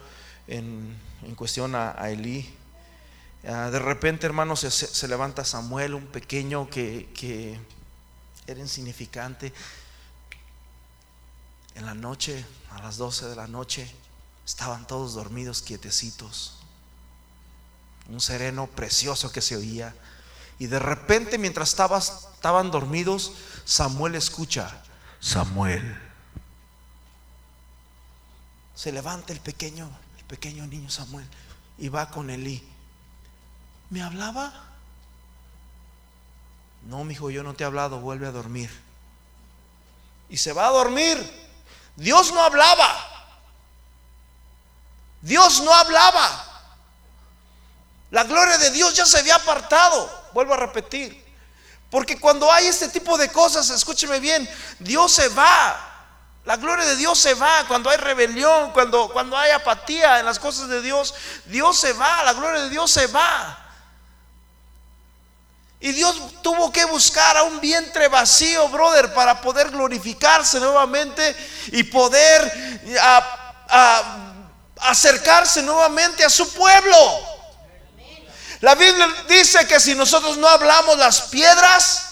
[0.47, 0.95] en,
[1.35, 2.53] cuestión a, Elí.
[3.47, 7.59] Ah, de repente, hermanos, se, levanta Samuel, un pequeño que, que
[8.47, 9.53] era insignificante.
[11.77, 13.87] En la noche a las 12 de la noche,
[14.43, 16.55] estaban todos dormidos, quietecitos.
[18.09, 19.93] Un sereno precioso que se oía.
[20.57, 24.83] Y de repente, mientras estaban dormidos, Samuel escucha,
[25.19, 26.01] Samuel.
[28.73, 31.27] Se levanta el pequeño, el pequeño niño Samuel
[31.77, 32.67] y va con Elí.
[33.91, 34.51] ¿Me hablaba?
[36.87, 38.71] No, mi hijo, yo no te he hablado, vuelve a dormir.
[40.27, 41.45] Y se va a dormir.
[41.97, 43.05] Dios no hablaba.
[45.21, 46.45] Dios no hablaba.
[48.11, 50.09] La gloria de Dios ya se había apartado.
[50.31, 51.25] Vuelvo a repetir.
[51.89, 54.47] Porque cuando hay este tipo de cosas, escúcheme bien,
[54.79, 55.83] Dios se va.
[56.45, 60.39] La gloria de Dios se va cuando hay rebelión, cuando, cuando hay apatía en las
[60.39, 61.13] cosas de Dios.
[61.45, 63.66] Dios se va, la gloria de Dios se va.
[65.79, 71.35] Y Dios tuvo que buscar a un vientre vacío, brother, para poder glorificarse nuevamente
[71.67, 72.81] y poder
[74.79, 76.95] acercarse nuevamente a su pueblo.
[78.61, 82.07] La Biblia dice que si nosotros no hablamos, las piedras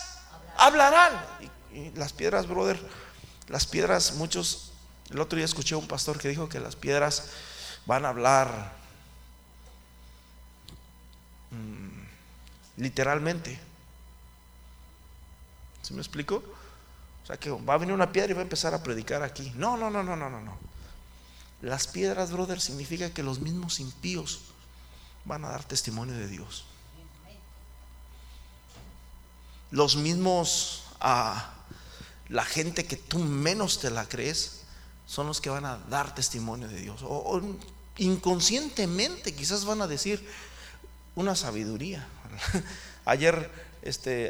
[0.58, 1.26] hablarán.
[1.72, 2.80] Y, las piedras, brother,
[3.48, 4.72] las piedras, muchos,
[5.10, 7.24] el otro día escuché a un pastor que dijo que las piedras
[7.88, 8.74] van a hablar
[12.78, 13.60] literalmente.
[15.82, 16.44] ¿Se me explico?
[17.24, 19.52] O sea que va a venir una piedra y va a empezar a predicar aquí.
[19.56, 20.58] No, no, no, no, no, no, no.
[21.62, 24.42] Las piedras, brother, significa que los mismos impíos
[25.26, 26.66] van a dar testimonio de Dios.
[29.72, 31.54] Los mismos, ah,
[32.30, 34.62] la gente que tú menos te la crees,
[35.06, 37.02] son los que van a dar testimonio de Dios.
[37.04, 37.42] O,
[37.98, 40.28] inconscientemente quizás van a decir
[41.16, 42.08] una sabiduría.
[43.06, 43.50] Ayer
[43.82, 44.30] este,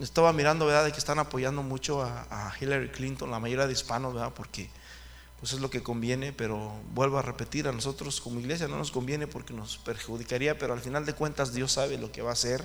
[0.00, 4.14] estaba mirando, ¿verdad?, de que están apoyando mucho a, Hillary Clinton, la mayoría de hispanos,
[4.14, 4.70] ¿verdad?, porque
[5.40, 8.92] pues es lo que conviene, pero vuelvo a repetir, a nosotros como iglesia no nos
[8.92, 12.34] conviene porque nos perjudicaría, pero al final de cuentas Dios sabe lo que va a
[12.34, 12.64] hacer.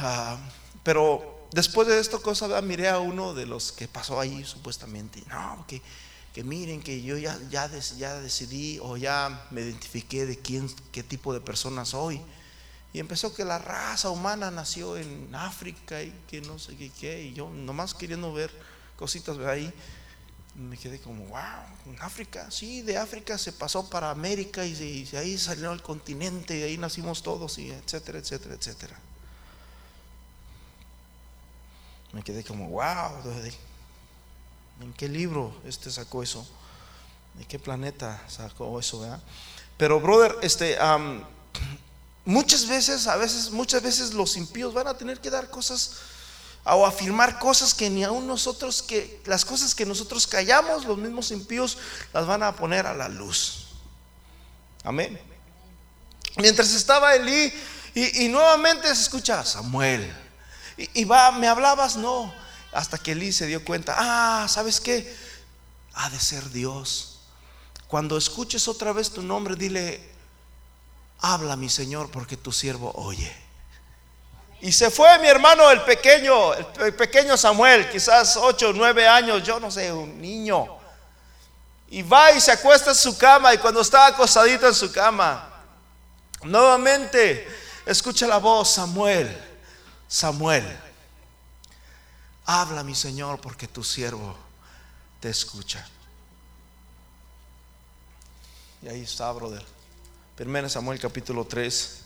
[0.00, 0.36] Ah,
[0.82, 5.64] pero después de esto cosa, miré a uno de los que pasó ahí supuestamente, no,
[5.66, 5.80] que,
[6.38, 7.68] que miren que yo ya, ya,
[7.98, 12.20] ya decidí o ya me identifiqué de quién, qué tipo de persona soy.
[12.92, 17.34] Y empezó que la raza humana nació en África y que no sé qué, y
[17.34, 18.52] yo nomás queriendo ver
[18.94, 19.74] cositas de ahí,
[20.54, 25.18] me quedé como, wow, en África, sí, de África se pasó para América y, de
[25.18, 28.96] ahí salió el continente y ahí nacimos todos y etcétera, etcétera, etcétera.
[32.12, 33.24] Me quedé como, wow,
[34.80, 36.46] ¿en qué libro este sacó eso?
[37.34, 39.04] ¿De qué planeta sacó eso?
[39.76, 40.76] Pero, brother, este,
[42.24, 45.92] muchas veces, a veces, muchas veces los impíos van a tener que dar cosas
[46.64, 51.30] o afirmar cosas que ni aún nosotros, que las cosas que nosotros callamos, los mismos
[51.30, 51.78] impíos
[52.12, 53.68] las van a poner a la luz.
[54.84, 55.18] Amén.
[56.36, 57.52] Mientras estaba Elí
[57.94, 60.12] y, nuevamente se escucha Samuel.
[60.76, 61.96] Y, y, va, ¿me hablabas?
[61.96, 62.32] No.
[62.72, 65.16] Hasta que Elí se dio cuenta, ah, ¿sabes qué?
[65.94, 67.20] Ha de ser Dios.
[67.88, 70.06] Cuando escuches otra vez tu nombre, dile,
[71.20, 73.34] habla mi Señor porque tu siervo oye.
[74.60, 79.42] Y se fue mi hermano el pequeño, el pequeño Samuel, quizás 8 o 9 años,
[79.44, 80.66] yo no sé, un niño.
[81.90, 85.48] Y va y se acuesta en su cama y cuando está acostadito en su cama,
[86.42, 87.48] nuevamente
[87.86, 89.34] escucha la voz, Samuel,
[90.08, 90.78] Samuel,
[92.50, 94.34] Habla, mi Señor, porque tu siervo
[95.20, 95.86] te escucha.
[98.80, 99.62] Y ahí está, brother.
[100.34, 102.04] Primera Samuel capítulo 3.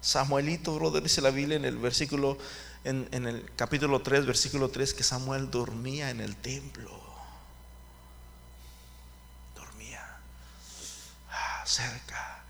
[0.00, 2.38] Samuelito, brother, dice la Biblia en el versículo,
[2.84, 6.98] en, en el capítulo 3, versículo 3, que Samuel dormía en el templo.
[9.54, 10.16] Dormía.
[11.30, 12.42] Ah, cerca.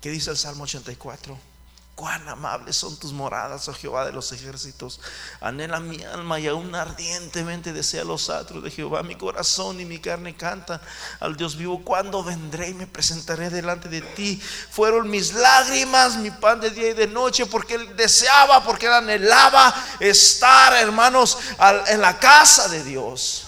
[0.00, 1.55] ¿Qué dice el Salmo 84?
[1.96, 5.00] Cuán amables son tus moradas, oh Jehová de los ejércitos.
[5.40, 9.02] Anhela mi alma y aún ardientemente desea los atros de Jehová.
[9.02, 10.78] Mi corazón y mi carne cantan
[11.20, 11.82] al Dios vivo.
[11.82, 14.38] Cuando vendré y me presentaré delante de ti?
[14.70, 18.92] Fueron mis lágrimas, mi pan de día y de noche, porque él deseaba, porque él
[18.92, 21.38] anhelaba estar, hermanos,
[21.86, 23.46] en la casa de Dios.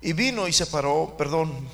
[0.00, 1.68] Y vino y se paró, perdón,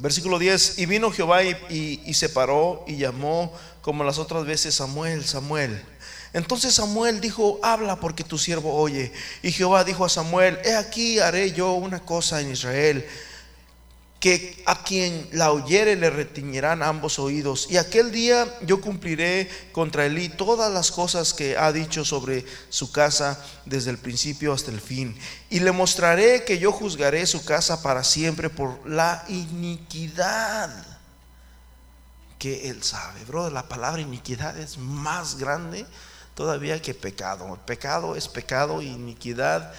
[0.00, 5.26] Versículo 10, y vino Jehová y, se paró y llamó como las otras veces Samuel,
[5.26, 5.82] Samuel.
[6.32, 9.12] Entonces Samuel dijo, habla porque tu siervo oye.
[9.42, 13.06] Y Jehová dijo a Samuel, he aquí haré yo una cosa en Israel
[14.20, 17.66] que a quien la oyere le retiñerán ambos oídos.
[17.70, 22.92] Y aquel día yo cumpliré contra Elí todas las cosas que ha dicho sobre su
[22.92, 25.16] casa desde el principio hasta el fin.
[25.48, 30.70] Y le mostraré que yo juzgaré su casa para siempre por la iniquidad
[32.38, 33.24] que él sabe.
[33.24, 35.86] Bro, la palabra iniquidad es más grande
[36.34, 37.58] todavía que pecado.
[37.64, 39.72] pecado es pecado, iniquidad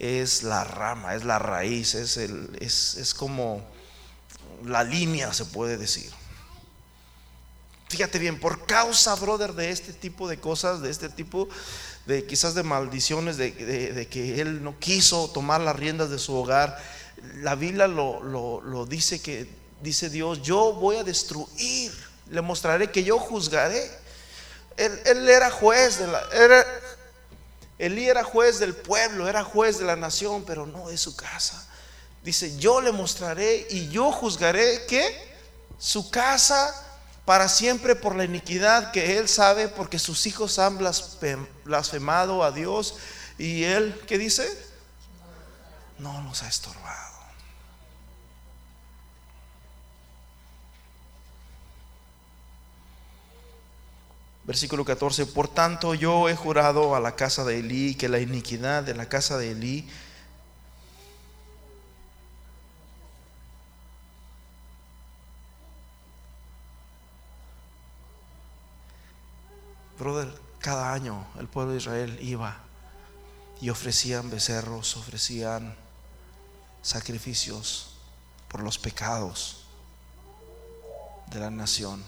[0.00, 3.73] es la rama, es la raíz, es, el, es, es como
[4.64, 6.10] la línea, se puede decir.
[7.88, 11.48] Fíjate bien, por causa, brother, de este tipo de cosas, de este tipo
[12.06, 16.78] de quizás de maldiciones, de, que él no quiso tomar las riendas de su hogar,
[17.36, 19.48] la Biblia lo, dice que,
[19.80, 21.92] dice Dios, yo voy a destruir,
[22.30, 23.90] le mostraré que yo juzgaré.
[24.76, 26.20] Él, era juez de la...
[26.32, 26.66] Era,
[27.78, 31.64] era juez del pueblo, era juez de la nación, pero no de su casa.
[32.24, 35.04] Dice, yo le mostraré y yo juzgaré que
[35.78, 36.74] su casa
[37.26, 40.78] para siempre por la iniquidad que él sabe porque sus hijos han
[41.64, 42.96] blasfemado a Dios
[43.36, 44.48] y él, ¿qué dice?
[45.98, 47.14] No los ha estorbado.
[54.44, 58.82] Versículo 14, por tanto yo he jurado a la casa de Elí que la iniquidad
[58.82, 59.88] de la casa de Elí
[69.98, 72.56] Brother, cada año el pueblo de Israel iba
[73.60, 75.76] y ofrecían becerros, ofrecían
[76.82, 77.96] sacrificios
[78.48, 79.64] por los pecados
[81.28, 82.02] de la nación.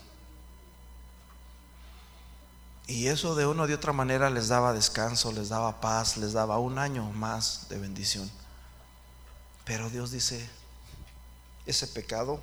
[2.89, 6.33] Y eso de una o de otra manera les daba descanso, les daba paz, les
[6.33, 8.31] daba un año más de bendición.
[9.65, 10.49] Pero Dios dice,
[11.67, 12.41] ese pecado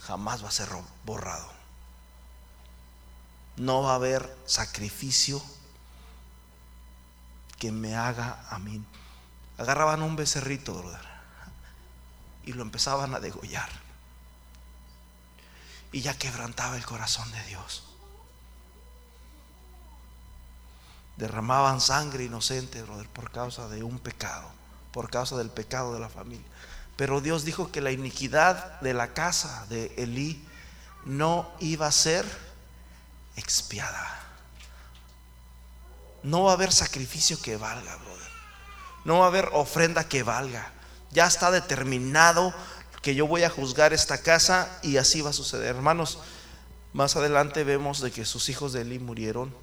[0.00, 0.68] jamás va a ser
[1.04, 1.57] borrado
[3.58, 5.42] no va a haber sacrificio
[7.58, 8.82] que me haga a mí.
[9.58, 10.84] Agarraban un becerrito,
[12.44, 13.68] y lo empezaban a degollar.
[15.92, 17.84] Y ya quebrantaba el corazón de Dios.
[21.16, 24.48] Derramaban sangre inocente, brother, por causa de un pecado,
[24.92, 26.46] por causa del pecado de la familia.
[26.96, 30.44] Pero Dios dijo que la iniquidad de la casa de Elí
[31.04, 32.47] no iba a ser
[33.38, 34.18] expiada.
[36.22, 38.30] No va a haber sacrificio que valga, brother.
[39.04, 40.72] No va a haber ofrenda que valga.
[41.10, 42.52] Ya está determinado
[43.02, 45.76] que yo voy a juzgar esta casa y así va a suceder.
[45.76, 46.18] Hermanos,
[46.92, 49.54] más adelante vemos de que sus hijos de Elí murieron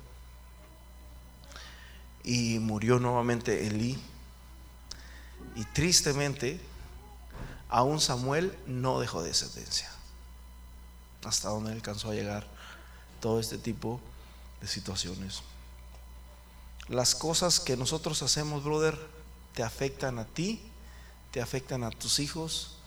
[2.23, 4.01] y murió nuevamente Elí.
[5.55, 6.59] Y tristemente,
[7.69, 9.89] aún Samuel no dejó descendencia.
[11.23, 12.54] Hasta donde alcanzó a llegar
[13.25, 13.99] todo este tipo
[14.61, 15.41] de situaciones.
[16.89, 18.95] Las cosas que nosotros hacemos, brother,
[19.55, 20.61] te afectan a ti,
[21.31, 22.77] te afectan a tus hijos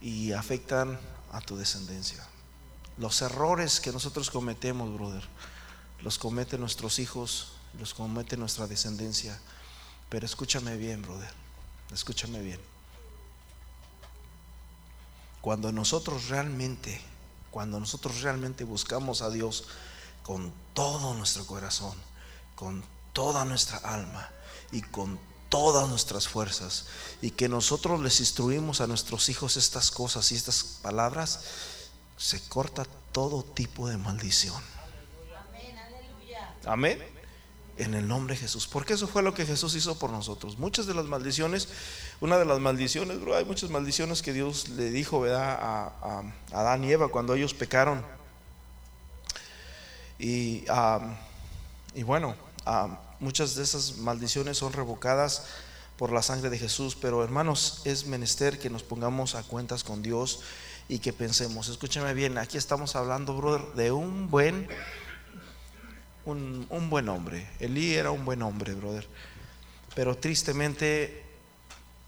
[0.00, 0.96] y afectan
[1.32, 2.24] a tu descendencia.
[2.98, 5.24] Los errores que nosotros cometemos, brother,
[6.02, 9.40] los cometen nuestros hijos, los comete nuestra descendencia.
[10.08, 11.32] Pero escúchame bien, brother,
[11.92, 12.60] escúchame bien.
[15.40, 17.00] Cuando nosotros realmente
[17.54, 19.62] cuando nosotros realmente buscamos a Dios
[20.24, 21.94] con todo nuestro corazón,
[22.56, 22.82] con
[23.12, 24.28] toda nuestra alma
[24.72, 26.86] y con todas nuestras fuerzas,
[27.22, 31.42] y que nosotros les instruimos a nuestros hijos estas cosas y estas palabras,
[32.16, 34.60] se corta todo tipo de maldición.
[36.64, 37.13] Amén
[37.76, 38.66] en el nombre de Jesús.
[38.66, 40.58] Porque eso fue lo que Jesús hizo por nosotros.
[40.58, 41.68] Muchas de las maldiciones,
[42.20, 45.58] una de las maldiciones, bro, hay muchas maldiciones que Dios le dijo ¿verdad?
[45.60, 46.22] A,
[46.52, 48.04] Adán y Eva cuando ellos pecaron.
[50.18, 50.64] Y,
[51.94, 52.36] y bueno,
[53.20, 55.46] muchas de esas maldiciones son revocadas
[55.96, 60.02] por la sangre de Jesús, pero hermanos, es menester que nos pongamos a cuentas con
[60.02, 60.40] Dios
[60.88, 64.68] y que pensemos, escúchame bien, aquí estamos hablando, brother, de un buen,
[66.24, 67.48] un, buen hombre.
[67.60, 69.06] Elí era un buen hombre, brother.
[69.94, 71.24] Pero tristemente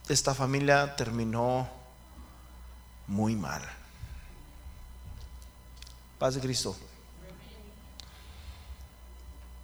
[0.09, 1.69] esta familia terminó
[3.07, 3.63] muy mal.
[6.19, 6.77] Paz de Cristo.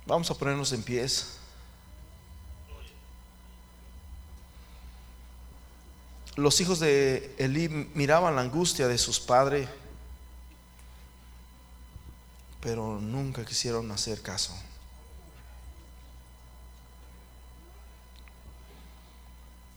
[0.07, 1.38] Vamos a ponernos en pies.
[6.36, 9.68] Los hijos de Elí miraban la angustia de sus padres,
[12.62, 14.56] pero nunca quisieron hacer caso.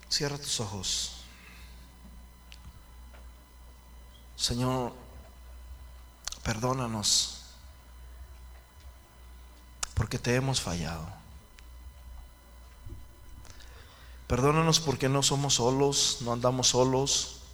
[0.07, 1.15] Cierra tus ojos.
[4.36, 4.93] Señor,
[6.43, 7.41] perdónanos
[9.95, 11.07] porque te hemos fallado.
[14.27, 17.44] Perdónanos porque no somos solos, no andamos solos.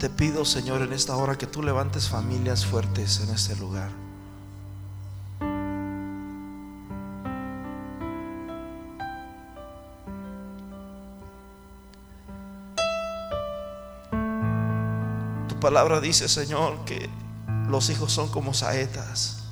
[0.00, 3.90] Te pido, Señor, en esta hora que tú levantes familias fuertes en este lugar.
[15.46, 17.10] Tu palabra dice, Señor, que
[17.68, 19.50] los hijos son como saetas.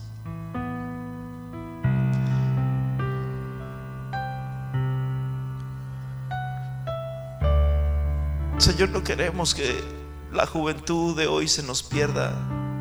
[8.57, 12.33] Señor, no queremos que la juventud de hoy se nos pierda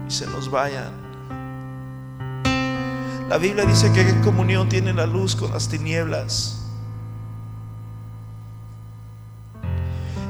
[0.08, 0.92] y se nos vaya.
[3.30, 6.64] La Biblia dice que qué comunión tiene la luz con las tinieblas.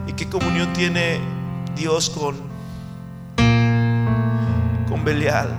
[0.07, 1.19] Y qué comunión tiene
[1.75, 2.35] Dios con
[4.89, 5.49] con Belial.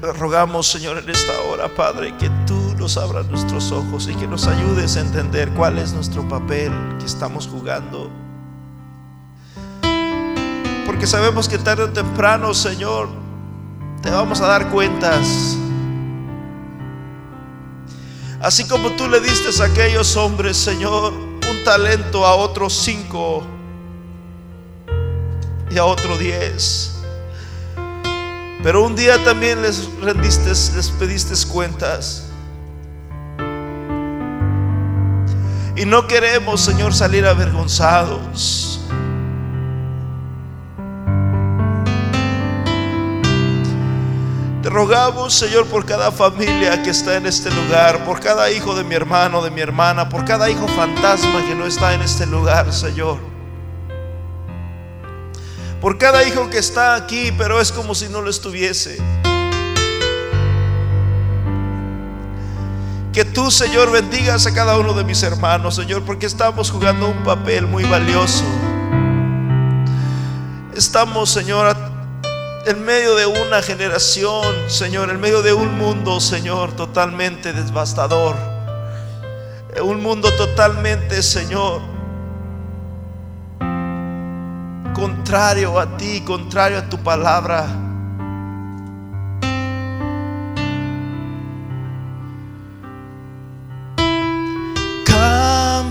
[0.00, 4.26] Te rogamos, Señor, en esta hora, Padre, que tú nos abras nuestros ojos y que
[4.26, 8.10] nos ayudes a entender cuál es nuestro papel que estamos jugando.
[10.84, 13.08] Porque sabemos que tarde o temprano, Señor,
[14.02, 15.56] te vamos a dar cuentas.
[18.40, 23.42] Así como tú le diste a aquellos hombres, Señor, un talento a otros cinco
[25.70, 26.92] y a otro diez.
[28.62, 32.25] Pero un día también les rendiste, les pediste cuentas.
[35.76, 38.80] Y no queremos, Señor, salir avergonzados.
[44.62, 48.84] Te rogamos, Señor, por cada familia que está en este lugar, por cada hijo de
[48.84, 52.72] mi hermano, de mi hermana, por cada hijo fantasma que no está en este lugar,
[52.72, 53.18] Señor.
[55.80, 58.98] Por cada hijo que está aquí, pero es como si no lo estuviese.
[63.16, 67.24] Que tú, Señor, bendigas a cada uno de mis hermanos, Señor, porque estamos jugando un
[67.24, 68.44] papel muy valioso.
[70.74, 71.74] Estamos, Señor,
[72.66, 78.36] en medio de una generación, Señor, en medio de un mundo, Señor, totalmente devastador.
[79.82, 81.80] Un mundo totalmente, Señor,
[84.92, 87.85] contrario a ti, contrario a tu palabra.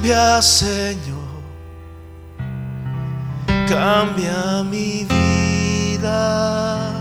[0.06, 1.42] Cambia, Señor,
[3.68, 6.92] cambia mi vida.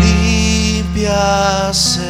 [0.00, 2.09] Limpia, Señor,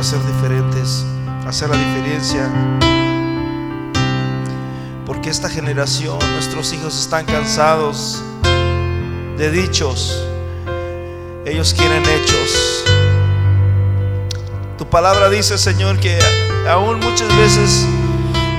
[0.00, 1.04] a ser diferentes,
[1.46, 2.50] hacer la diferencia.
[5.04, 8.22] Porque esta generación, nuestros hijos están cansados
[9.36, 10.24] de dichos,
[11.44, 12.84] ellos quieren hechos.
[14.78, 16.18] Tu palabra dice, Señor, que
[16.66, 17.86] aún muchas veces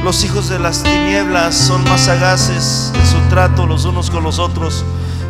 [0.03, 4.37] los hijos de las tinieblas son más sagaces en su trato los unos con los
[4.37, 4.85] otros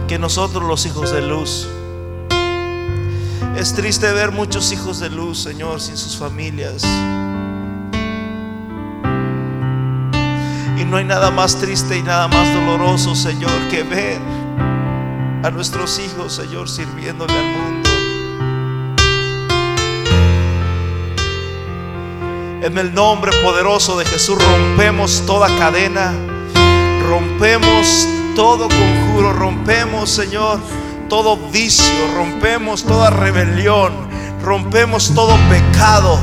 [0.10, 1.70] que nosotros los hijos de luz.
[3.56, 6.84] Es triste ver muchos hijos de luz, Señor, sin sus familias.
[10.78, 14.20] Y no hay nada más triste y nada más doloroso, Señor, que ver
[15.44, 17.90] a nuestros hijos, Señor, sirviéndole al mundo.
[22.64, 26.14] En el nombre poderoso de Jesús rompemos toda cadena,
[27.08, 30.60] rompemos todo conjuro, rompemos, Señor,
[31.12, 33.92] todo vicio, rompemos toda rebelión,
[34.42, 36.18] rompemos todo pecado.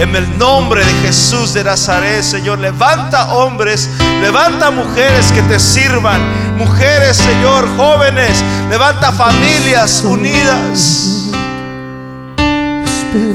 [0.00, 3.88] En el nombre de Jesús de Nazaret, Señor, levanta hombres,
[4.20, 6.20] levanta mujeres que te sirvan,
[6.58, 11.30] mujeres, Señor, jóvenes, levanta familias unidas.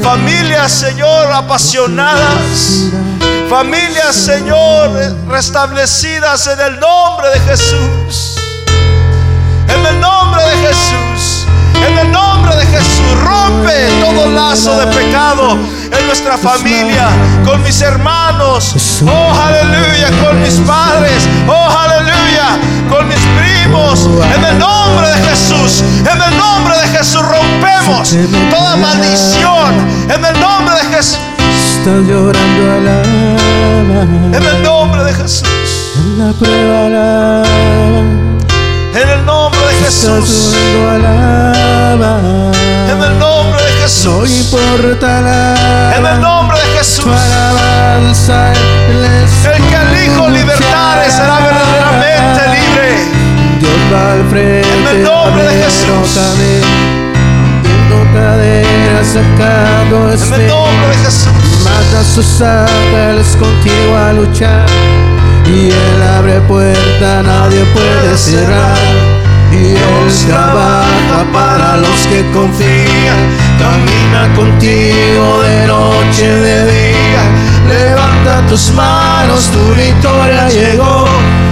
[0.04, 2.92] Familias, Señor, apasionadas.
[3.50, 8.37] Familias, Señor, restablecidas en el nombre de Jesús.
[9.78, 11.46] En el nombre de Jesús.
[11.88, 13.12] En el nombre de Jesús.
[13.24, 17.08] Rompe todo lazo de pecado en nuestra familia.
[17.46, 18.76] Con mis hermanos.
[19.06, 20.10] Oh, aleluya.
[20.24, 21.28] Con mis padres.
[21.48, 22.58] Oh, aleluya.
[22.90, 24.10] Con mis primos.
[24.36, 25.84] En el nombre de Jesús.
[26.00, 28.16] En el nombre de Jesús rompemos
[28.50, 29.76] toda maldición.
[30.10, 31.20] En el nombre de Jesús.
[31.78, 32.68] Estás llorando.
[34.34, 35.46] En el nombre de Jesús.
[35.98, 37.38] En la prueba
[39.98, 40.54] Jesús.
[40.94, 42.20] alaba.
[42.92, 44.30] En el nombre de No Jesús.
[44.30, 45.20] importa
[45.98, 47.04] En el la nombre de Jesús.
[47.06, 48.54] tu alabanza
[48.94, 52.90] El que el Hijo libertare será verdaderamente libre.
[53.60, 56.20] Dios va al frente En el nombre de Jesús.
[59.14, 61.32] sacando En el nombre de Jesús.
[61.64, 64.66] Manda a sus ángeles contigo a luchar
[65.48, 68.78] Y Él abre puerta, nadie puede cerrar
[69.52, 73.20] Él trabaja para los que confían
[73.58, 77.24] Camina contigo de noche, de día
[77.68, 81.06] Levanta tus manos, tu victoria llegó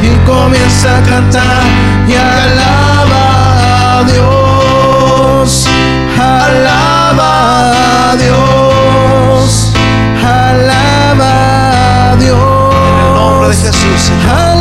[0.03, 1.63] Y comienza a cantar
[2.07, 5.67] y alaba a Dios
[6.17, 9.72] Alaba a Dios
[10.23, 12.35] Alaba a Dios.
[12.35, 14.55] En el nombre de Jesús.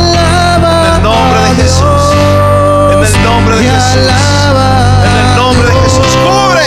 [3.55, 3.95] Nombre de Y Jesús.
[3.95, 4.67] alaba
[5.05, 6.11] En el nombre de Jesús.
[6.23, 6.65] Cubre.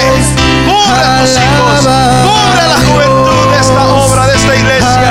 [0.69, 1.81] Cubre a tus hijos.
[2.25, 5.11] Cubre a la juventud de esta obra, de esta iglesia.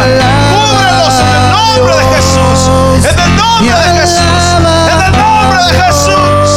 [0.53, 2.59] Cúbrelos en el nombre de Jesús.
[3.05, 4.43] En el nombre de Jesús.
[4.91, 6.49] En el nombre de Jesús.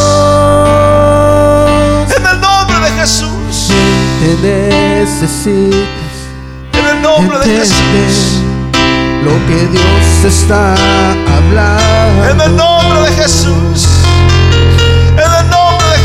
[2.16, 3.56] En el nombre de Jesús.
[4.20, 5.88] Te necesitas
[6.72, 8.40] En el nombre de Jesús.
[9.24, 10.74] lo que Dios está
[11.36, 12.28] hablando.
[12.30, 13.88] En el nombre de Jesús.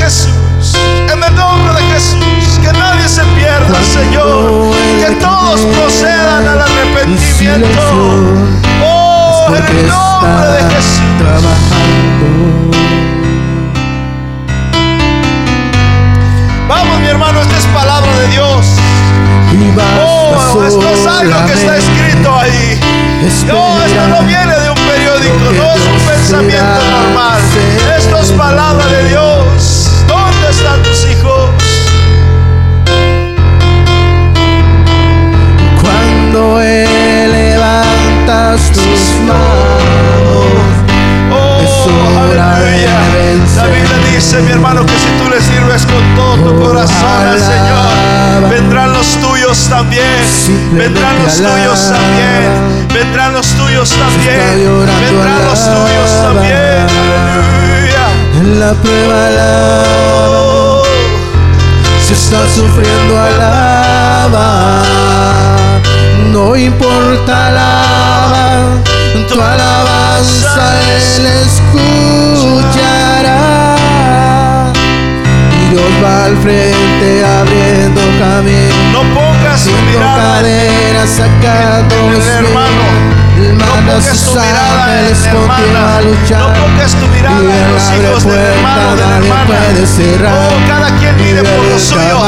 [0.05, 0.75] Jesús.
[1.11, 2.59] En el nombre de Jesús.
[2.61, 4.71] Que nadie se pierda, Señor.
[4.99, 7.67] Que todos procedan al arrepentimiento.
[8.83, 11.01] Oh, en el nombre de Jesús.
[11.17, 12.77] trabajando.
[16.67, 18.65] Vamos, mi hermano, esta es palabra de Dios.
[20.05, 22.79] Oh, esto es algo que está escrito ahí.
[23.47, 27.41] No, esto no viene de un periódico, no es un pensamiento normal.
[27.97, 29.24] Esto es palabra de Dios.
[30.95, 31.49] ¿Dónde están tus hijos?
[35.81, 39.43] Cuando levantas tus manos,
[41.37, 42.59] Oh, Es hora.
[43.55, 47.27] La Biblia dice, mi hermano, que si tú le sirves con todo tu Oh, corazón
[47.29, 50.03] al Señor, vendrán los tuyos también.
[50.73, 52.87] Vendrán los tuyos también.
[52.93, 54.87] Vendrán los tuyos también.
[55.01, 56.87] Vendrán los tuyos también.
[56.87, 58.05] Aleluya.
[58.39, 60.64] en la prueba alaba.
[62.15, 64.83] Estás sufriendo alaba,
[66.31, 68.81] no importa alaba,
[69.27, 71.25] tu alabanza Él
[72.45, 72.95] escuchará.
[75.59, 78.93] Y Dios va al frente abriendo camino.
[78.93, 83.04] no pongas cadenas, sacando los hermano.
[83.53, 86.01] No pongas tu mirada en la hermana.
[86.29, 89.55] No pongas tu mirada en los hijos del hermano, de la hermana.
[90.33, 92.23] Oh, cada quien mire Y por los suyos.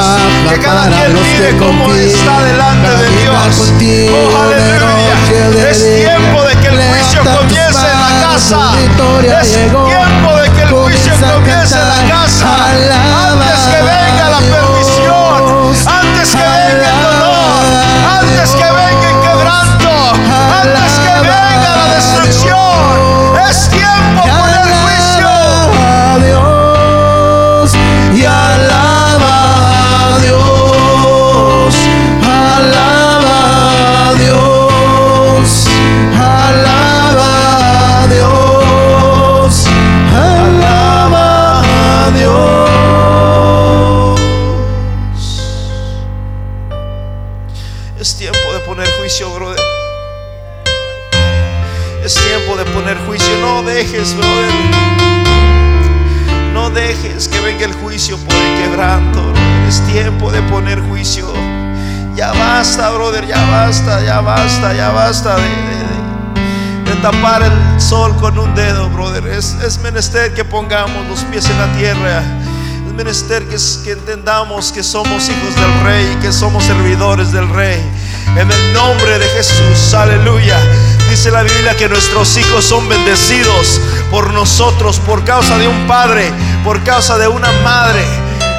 [0.49, 2.07] Que cada quien mire confían.
[2.07, 3.73] está delante de Dios.
[4.11, 5.69] Oh, aleluya.
[5.69, 8.71] Es tiempo de que el juicio comience en la casa.
[9.41, 10.36] Es tiempo
[65.07, 69.25] basta, de, tapar el sol con un dedo, brother.
[69.27, 72.21] Es, es menester que pongamos los pies en la tierra.
[72.85, 77.81] Es menester que entendamos que somos hijos del rey, que somos servidores del rey.
[78.35, 80.59] En el nombre de Jesús, aleluya.
[81.09, 83.79] Dice la Biblia que nuestros hijos son bendecidos
[84.11, 86.33] por nosotros, por causa de un padre,
[86.65, 88.03] por causa de una madre.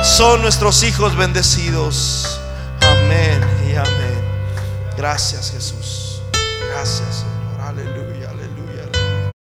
[0.03, 2.41] Son nuestros hijos bendecidos.
[2.81, 3.39] Amén
[3.71, 4.09] y amén.
[4.97, 5.78] Gracias Jesús.
[6.79, 7.17] Gracias.
[7.17, 7.28] Señor.